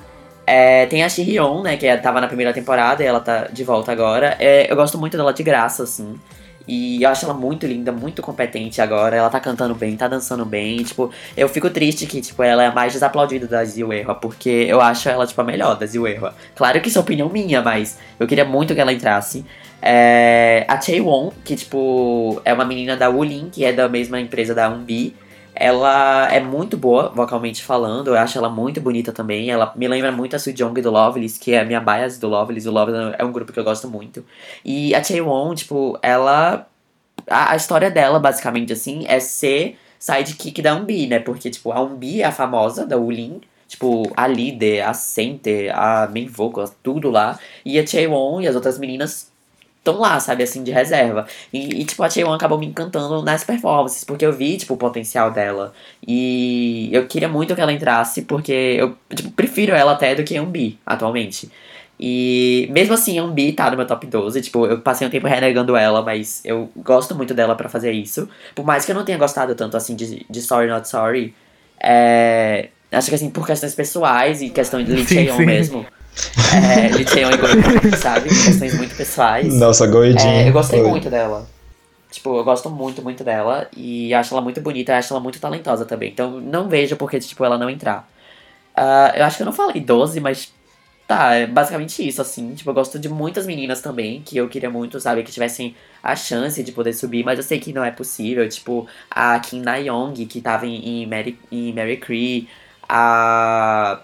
[0.46, 3.90] É, tem a Shihyeon, né, que tava na primeira temporada e ela tá de volta
[3.90, 4.36] agora.
[4.38, 6.14] É, eu gosto muito dela de graça, assim.
[6.66, 9.16] E eu acho ela muito linda, muito competente agora.
[9.16, 10.82] Ela tá cantando bem, tá dançando bem.
[10.82, 14.80] Tipo, eu fico triste que, tipo, ela é a mais desaplaudida da Ziuerra, porque eu
[14.80, 16.34] acho ela, tipo, a melhor da Ziuerra.
[16.54, 19.44] Claro que isso é opinião minha, mas eu queria muito que ela entrasse.
[19.82, 24.54] É, a Chaewon, que, tipo, é uma menina da Wulin, que é da mesma empresa
[24.54, 25.14] da Umbi.
[25.54, 28.08] Ela é muito boa, vocalmente falando.
[28.08, 29.50] Eu acho ela muito bonita também.
[29.50, 32.68] Ela me lembra muito a Sujong do Loveless, que é a minha bias do Loveless.
[32.68, 34.24] O Loveless é um grupo que eu gosto muito.
[34.64, 36.66] E a Chaewon, tipo, ela.
[37.28, 41.18] A, a história dela, basicamente, assim, é ser sidekick da Umbi, né?
[41.20, 43.40] Porque, tipo, a Umbi é a famosa da Wulin.
[43.68, 47.38] Tipo, a líder, a center, a main vocal, tudo lá.
[47.64, 49.32] E a Chaewon e as outras meninas
[49.84, 51.26] estão lá, sabe, assim, de reserva.
[51.52, 54.76] E, e, tipo, a Chaewon acabou me encantando nas performances, porque eu vi, tipo, o
[54.78, 55.74] potencial dela.
[56.06, 60.36] E eu queria muito que ela entrasse, porque eu, tipo, prefiro ela até do que
[60.36, 61.50] a Umbi, atualmente.
[62.00, 64.40] E mesmo assim, a Umbi tá no meu top 12.
[64.40, 68.28] Tipo, eu passei um tempo renegando ela, mas eu gosto muito dela pra fazer isso.
[68.54, 71.34] Por mais que eu não tenha gostado tanto assim de, de Sorry Not Sorry.
[71.80, 75.86] É, acho que assim, por questões pessoais e questão de Lee mesmo.
[76.54, 78.28] É, Lee Chaeyoung e Goldie, sabe?
[78.28, 79.52] Questões muito pessoais.
[79.54, 80.30] Nossa, Goidinho.
[80.30, 80.88] É, eu gostei Oi.
[80.88, 81.46] muito dela.
[82.10, 83.68] Tipo, eu gosto muito, muito dela.
[83.76, 86.10] E acho ela muito bonita, acho ela muito talentosa também.
[86.10, 88.08] Então não vejo por que, tipo, ela não entrar.
[88.76, 90.52] Ah, eu acho que eu não falei 12, mas
[91.06, 92.54] tá, é basicamente isso, assim.
[92.54, 96.14] Tipo, eu gosto de muitas meninas também, que eu queria muito, sabe, que tivessem a
[96.16, 98.48] chance de poder subir, mas eu sei que não é possível.
[98.48, 102.48] Tipo, a Kim Na-young, que tava em, em Mary, em Mary Cree,
[102.88, 104.00] a.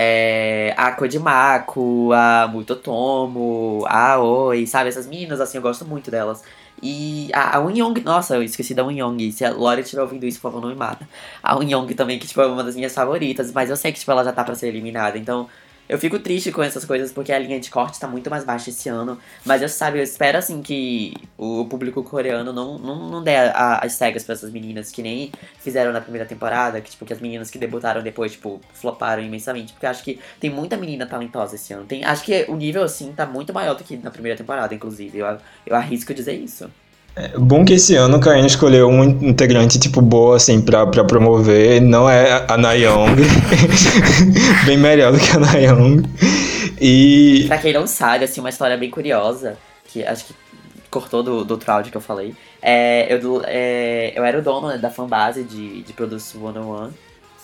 [0.00, 4.88] É, a Kojimako, a Mutotomo, a Aoi, sabe?
[4.90, 6.40] Essas meninas, assim, eu gosto muito delas.
[6.80, 9.32] E a, a Unyong, nossa, eu esqueci da Unyong.
[9.32, 11.08] Se a Lore estiver ouvindo isso, por favor, não me mata.
[11.42, 14.12] A Unyong também, que tipo, é uma das minhas favoritas, mas eu sei que tipo,
[14.12, 15.18] ela já tá pra ser eliminada.
[15.18, 15.48] Então,
[15.88, 18.70] eu fico triste com essas coisas, porque a linha de corte tá muito mais baixa
[18.70, 19.18] esse ano.
[19.44, 23.78] Mas eu sabe, eu espero assim que o público coreano não, não, não dê a-
[23.82, 27.20] as cegas pra essas meninas, que nem fizeram na primeira temporada, que tipo, que as
[27.20, 29.72] meninas que debutaram depois, tipo, floparam imensamente.
[29.72, 31.86] Porque acho que tem muita menina talentosa esse ano.
[31.86, 35.18] Tem, acho que o nível, assim, tá muito maior do que na primeira temporada, inclusive.
[35.18, 36.70] Eu, eu arrisco dizer isso.
[37.38, 41.80] Bom que esse ano o Caio escolheu um integrante, tipo, boa, assim, pra, pra promover.
[41.80, 43.16] Não é a Nayoung.
[44.66, 46.02] Bem melhor do que a Nayoung.
[46.80, 47.44] E...
[47.48, 49.56] Pra quem não sabe, assim, uma história bem curiosa,
[49.86, 50.34] que acho que
[50.90, 52.34] cortou do, do outro áudio que eu falei.
[52.62, 56.90] É, eu, é, eu era o dono né, da fanbase de, de Produce 101.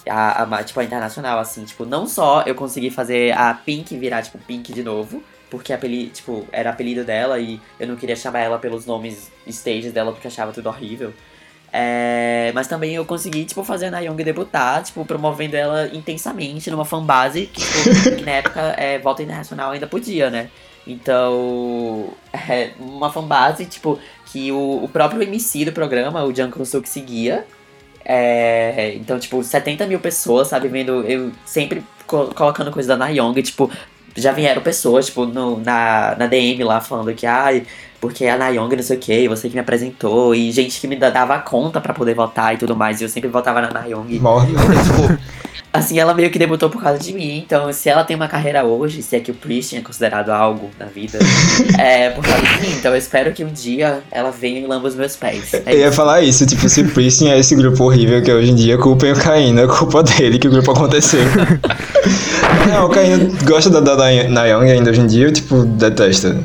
[0.08, 4.22] A, a, tipo, a internacional, assim, tipo, não só eu consegui fazer a Pink virar,
[4.22, 5.22] tipo, Pink de novo,
[5.54, 9.92] porque apeli, tipo, era apelido dela e eu não queria chamar ela pelos nomes stages
[9.92, 11.12] dela porque achava tudo horrível.
[11.72, 16.84] É, mas também eu consegui, tipo, fazer a Nayoung debutar, tipo, promovendo ela intensamente numa
[16.84, 20.50] fanbase que, tipo, que na época é, volta internacional ainda podia, né?
[20.86, 26.88] Então, é uma fanbase, tipo, que o, o próprio MC do programa, o Jungkook Suk,
[26.88, 27.44] seguia.
[28.04, 33.40] É, então, tipo, 70 mil pessoas, sabe, vendo, eu sempre co- colocando coisa da Nayoung,
[33.42, 33.70] tipo,
[34.16, 37.64] já vieram pessoas, tipo, no, na, na DM lá falando que, ai,
[38.00, 40.94] porque a Nayoung não sei o que, você que me apresentou, e gente que me
[40.96, 44.18] da- dava conta pra poder votar e tudo mais, e eu sempre votava na Nayoung.
[44.20, 44.52] Morre.
[44.54, 45.18] Então, tipo,
[45.88, 47.38] assim, ela meio que debutou por causa de mim.
[47.44, 50.70] Então, se ela tem uma carreira hoje, se é que o Christian é considerado algo
[50.78, 51.18] na vida,
[51.80, 52.74] é por causa de mim.
[52.78, 55.52] Então, eu espero que um dia ela venha e lamba os meus pés.
[55.52, 58.34] É Eu ia falar isso, tipo, se o Pristin é esse grupo horrível que é
[58.34, 61.20] hoje em dia, culpem o Caíno, é culpa dele que o grupo aconteceu.
[62.68, 66.42] Não, o Caíno gosta da, da Nayoung ainda hoje em dia, eu, tipo, detesta.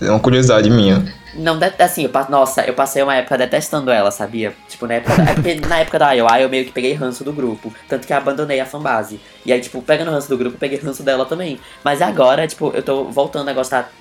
[0.00, 1.04] É uma curiosidade minha.
[1.34, 4.54] Não, assim, eu, nossa, eu passei uma época detestando ela, sabia?
[4.68, 7.32] Tipo, na época, da, é na época da IOI eu meio que peguei ranço do
[7.32, 7.72] grupo.
[7.88, 9.20] Tanto que eu abandonei a fanbase.
[9.44, 11.58] E aí, tipo, pegando ranço do grupo, eu peguei ranço dela também.
[11.82, 13.92] Mas agora, tipo, eu tô voltando a gostar,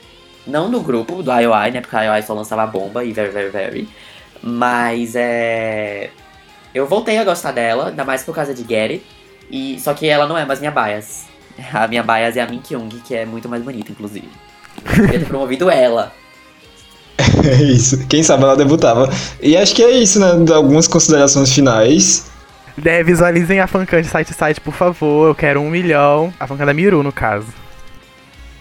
[0.46, 1.82] não do grupo, do IOI, né?
[1.82, 3.90] Porque a IOI só lançava bomba e very, very, very.
[4.42, 6.12] Mas é.
[6.74, 9.04] Eu voltei a gostar dela, ainda mais por causa de Gary.
[9.54, 11.26] E, só que ela não é mais minha bias.
[11.72, 14.28] A minha bias é a Min Kyung, que é muito mais bonita, inclusive.
[14.98, 16.12] Eu ter promovido ela.
[17.46, 18.08] É isso.
[18.08, 19.10] Quem sabe ela debutava.
[19.42, 20.28] E acho que é isso, né?
[20.54, 22.32] Algumas considerações finais.
[22.84, 25.28] É, visualizem a fancam de site site, por favor.
[25.28, 26.34] Eu quero um milhão.
[26.40, 27.48] A fancam da Miru, no caso.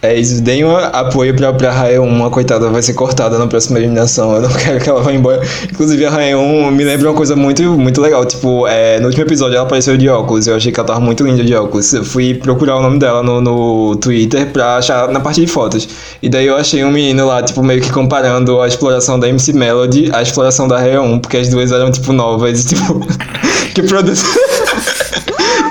[0.05, 3.79] É isso, deem um apoio pra, pra Raeon, a coitada vai ser cortada na próxima
[3.79, 4.35] eliminação.
[4.35, 5.41] Eu não quero que ela vá embora.
[5.63, 8.27] Inclusive, a Raeon me lembra uma coisa muito, muito legal.
[8.27, 10.49] Tipo, é, no último episódio ela apareceu de óculos.
[10.49, 11.93] Eu achei que ela tava muito linda de óculos.
[11.95, 15.89] Eu fui procurar o nome dela no, no Twitter pra achar na parte de fotos.
[16.21, 19.53] E daí eu achei um menino lá, tipo, meio que comparando a exploração da MC
[19.53, 22.65] Melody à exploração da Raeon, porque as duas eram, tipo, novas.
[22.65, 23.07] Tipo,
[23.73, 24.25] que produz.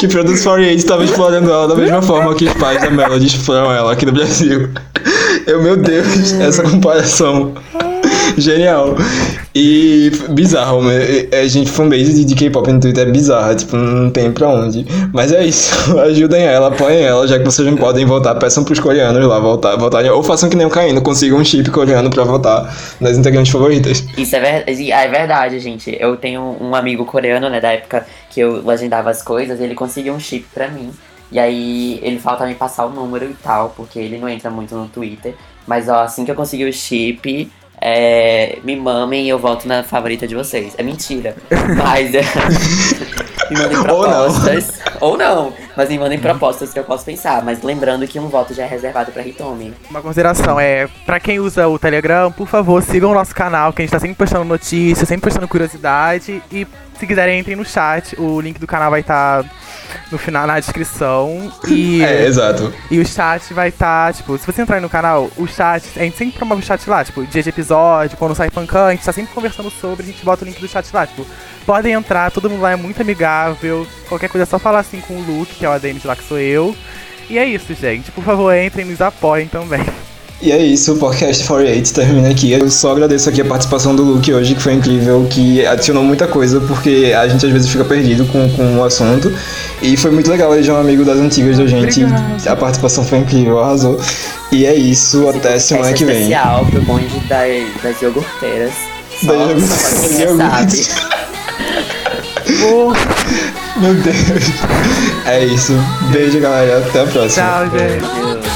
[0.01, 3.71] que Produce 48 estava explorando ela da mesma forma que os pais da Melody exploram
[3.71, 4.67] ela aqui no Brasil.
[5.45, 7.53] Eu, meu Deus, essa comparação.
[8.37, 8.95] Genial.
[9.53, 11.27] E bizarro, né?
[11.33, 14.85] A gente fanbase de, K-pop no Twitter é bizarra, tipo, não tem pra onde.
[15.13, 18.79] Mas é isso, ajudem ela, apoiem ela, já que vocês não podem votar, peçam pros
[18.79, 22.23] coreanos lá voltar, votarem, ou façam que nem o Caíno, consigam um chip coreano pra
[22.23, 24.05] votar nas integrantes favoritas.
[24.17, 24.89] Isso é, ver...
[24.89, 25.95] é verdade, gente.
[25.99, 30.13] Eu tenho um amigo coreano, né, da época que eu legendava as coisas, ele conseguiu
[30.13, 30.91] um chip pra mim.
[31.31, 34.75] E aí ele falta me passar o número e tal, porque ele não entra muito
[34.75, 35.33] no Twitter.
[35.65, 37.49] Mas ó, assim que eu conseguir o chip,
[37.81, 40.75] é, me mamem e eu volto na favorita de vocês.
[40.77, 41.35] É mentira.
[41.77, 42.21] Mas é,
[43.49, 43.83] me mandem Ou não.
[43.83, 44.79] propostas.
[45.01, 45.53] Ou não.
[45.75, 47.43] Mas me mandem propostas que eu posso pensar.
[47.43, 49.73] Mas lembrando que um voto já é reservado pra Hitomi.
[49.89, 53.81] Uma consideração é, pra quem usa o Telegram, por favor, sigam o nosso canal, que
[53.81, 56.41] a gente tá sempre postando notícias, sempre postando curiosidade.
[56.51, 56.67] E
[56.99, 58.15] se quiserem, entrem no chat.
[58.19, 59.43] O link do canal vai estar
[60.11, 61.51] no final, na descrição.
[61.67, 62.73] E, É, exato.
[62.89, 66.03] e o chat vai estar, tipo, se você entrar aí no canal, o chat, a
[66.03, 69.05] gente sempre promove o chat lá, tipo, dia de episódio, quando sai fancam, a gente
[69.05, 71.25] tá sempre conversando sobre, a gente bota o link do chat lá, tipo,
[71.65, 73.87] podem entrar, todo mundo lá é muito amigável.
[74.07, 76.15] Qualquer coisa é só falar assim com o Luke, que é o ADM de lá
[76.15, 76.75] que sou eu.
[77.29, 78.11] E é isso, gente.
[78.11, 79.85] Por favor, entrem e nos apoiem também.
[80.41, 82.51] E é isso, o podcast 48 termina aqui.
[82.51, 86.25] Eu só agradeço aqui a participação do Luke hoje, que foi incrível, que adicionou muita
[86.25, 89.31] coisa, porque a gente às vezes fica perdido com, com o assunto.
[89.83, 92.03] E foi muito legal ele já é um amigo das antigas da gente.
[92.03, 92.47] Obrigado.
[92.47, 94.01] A participação foi incrível, arrasou.
[94.51, 96.23] E é isso, até semana que vem.
[96.23, 98.73] especial pro bonde das, das iogurteiras.
[99.21, 100.37] Das iogurteiras.
[100.37, 101.21] sabe.
[103.81, 104.15] Meu Deus.
[105.25, 105.73] É isso.
[106.11, 106.85] Beijo, galera.
[106.87, 107.45] Até a próxima.
[107.45, 108.50] Tchau, gente.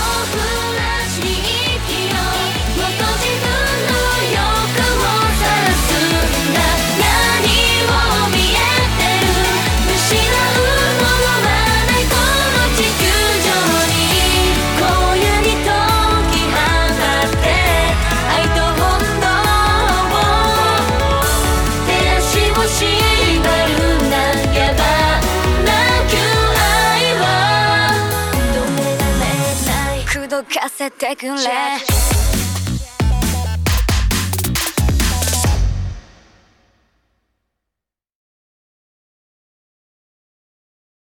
[30.84, 32.13] せてくれ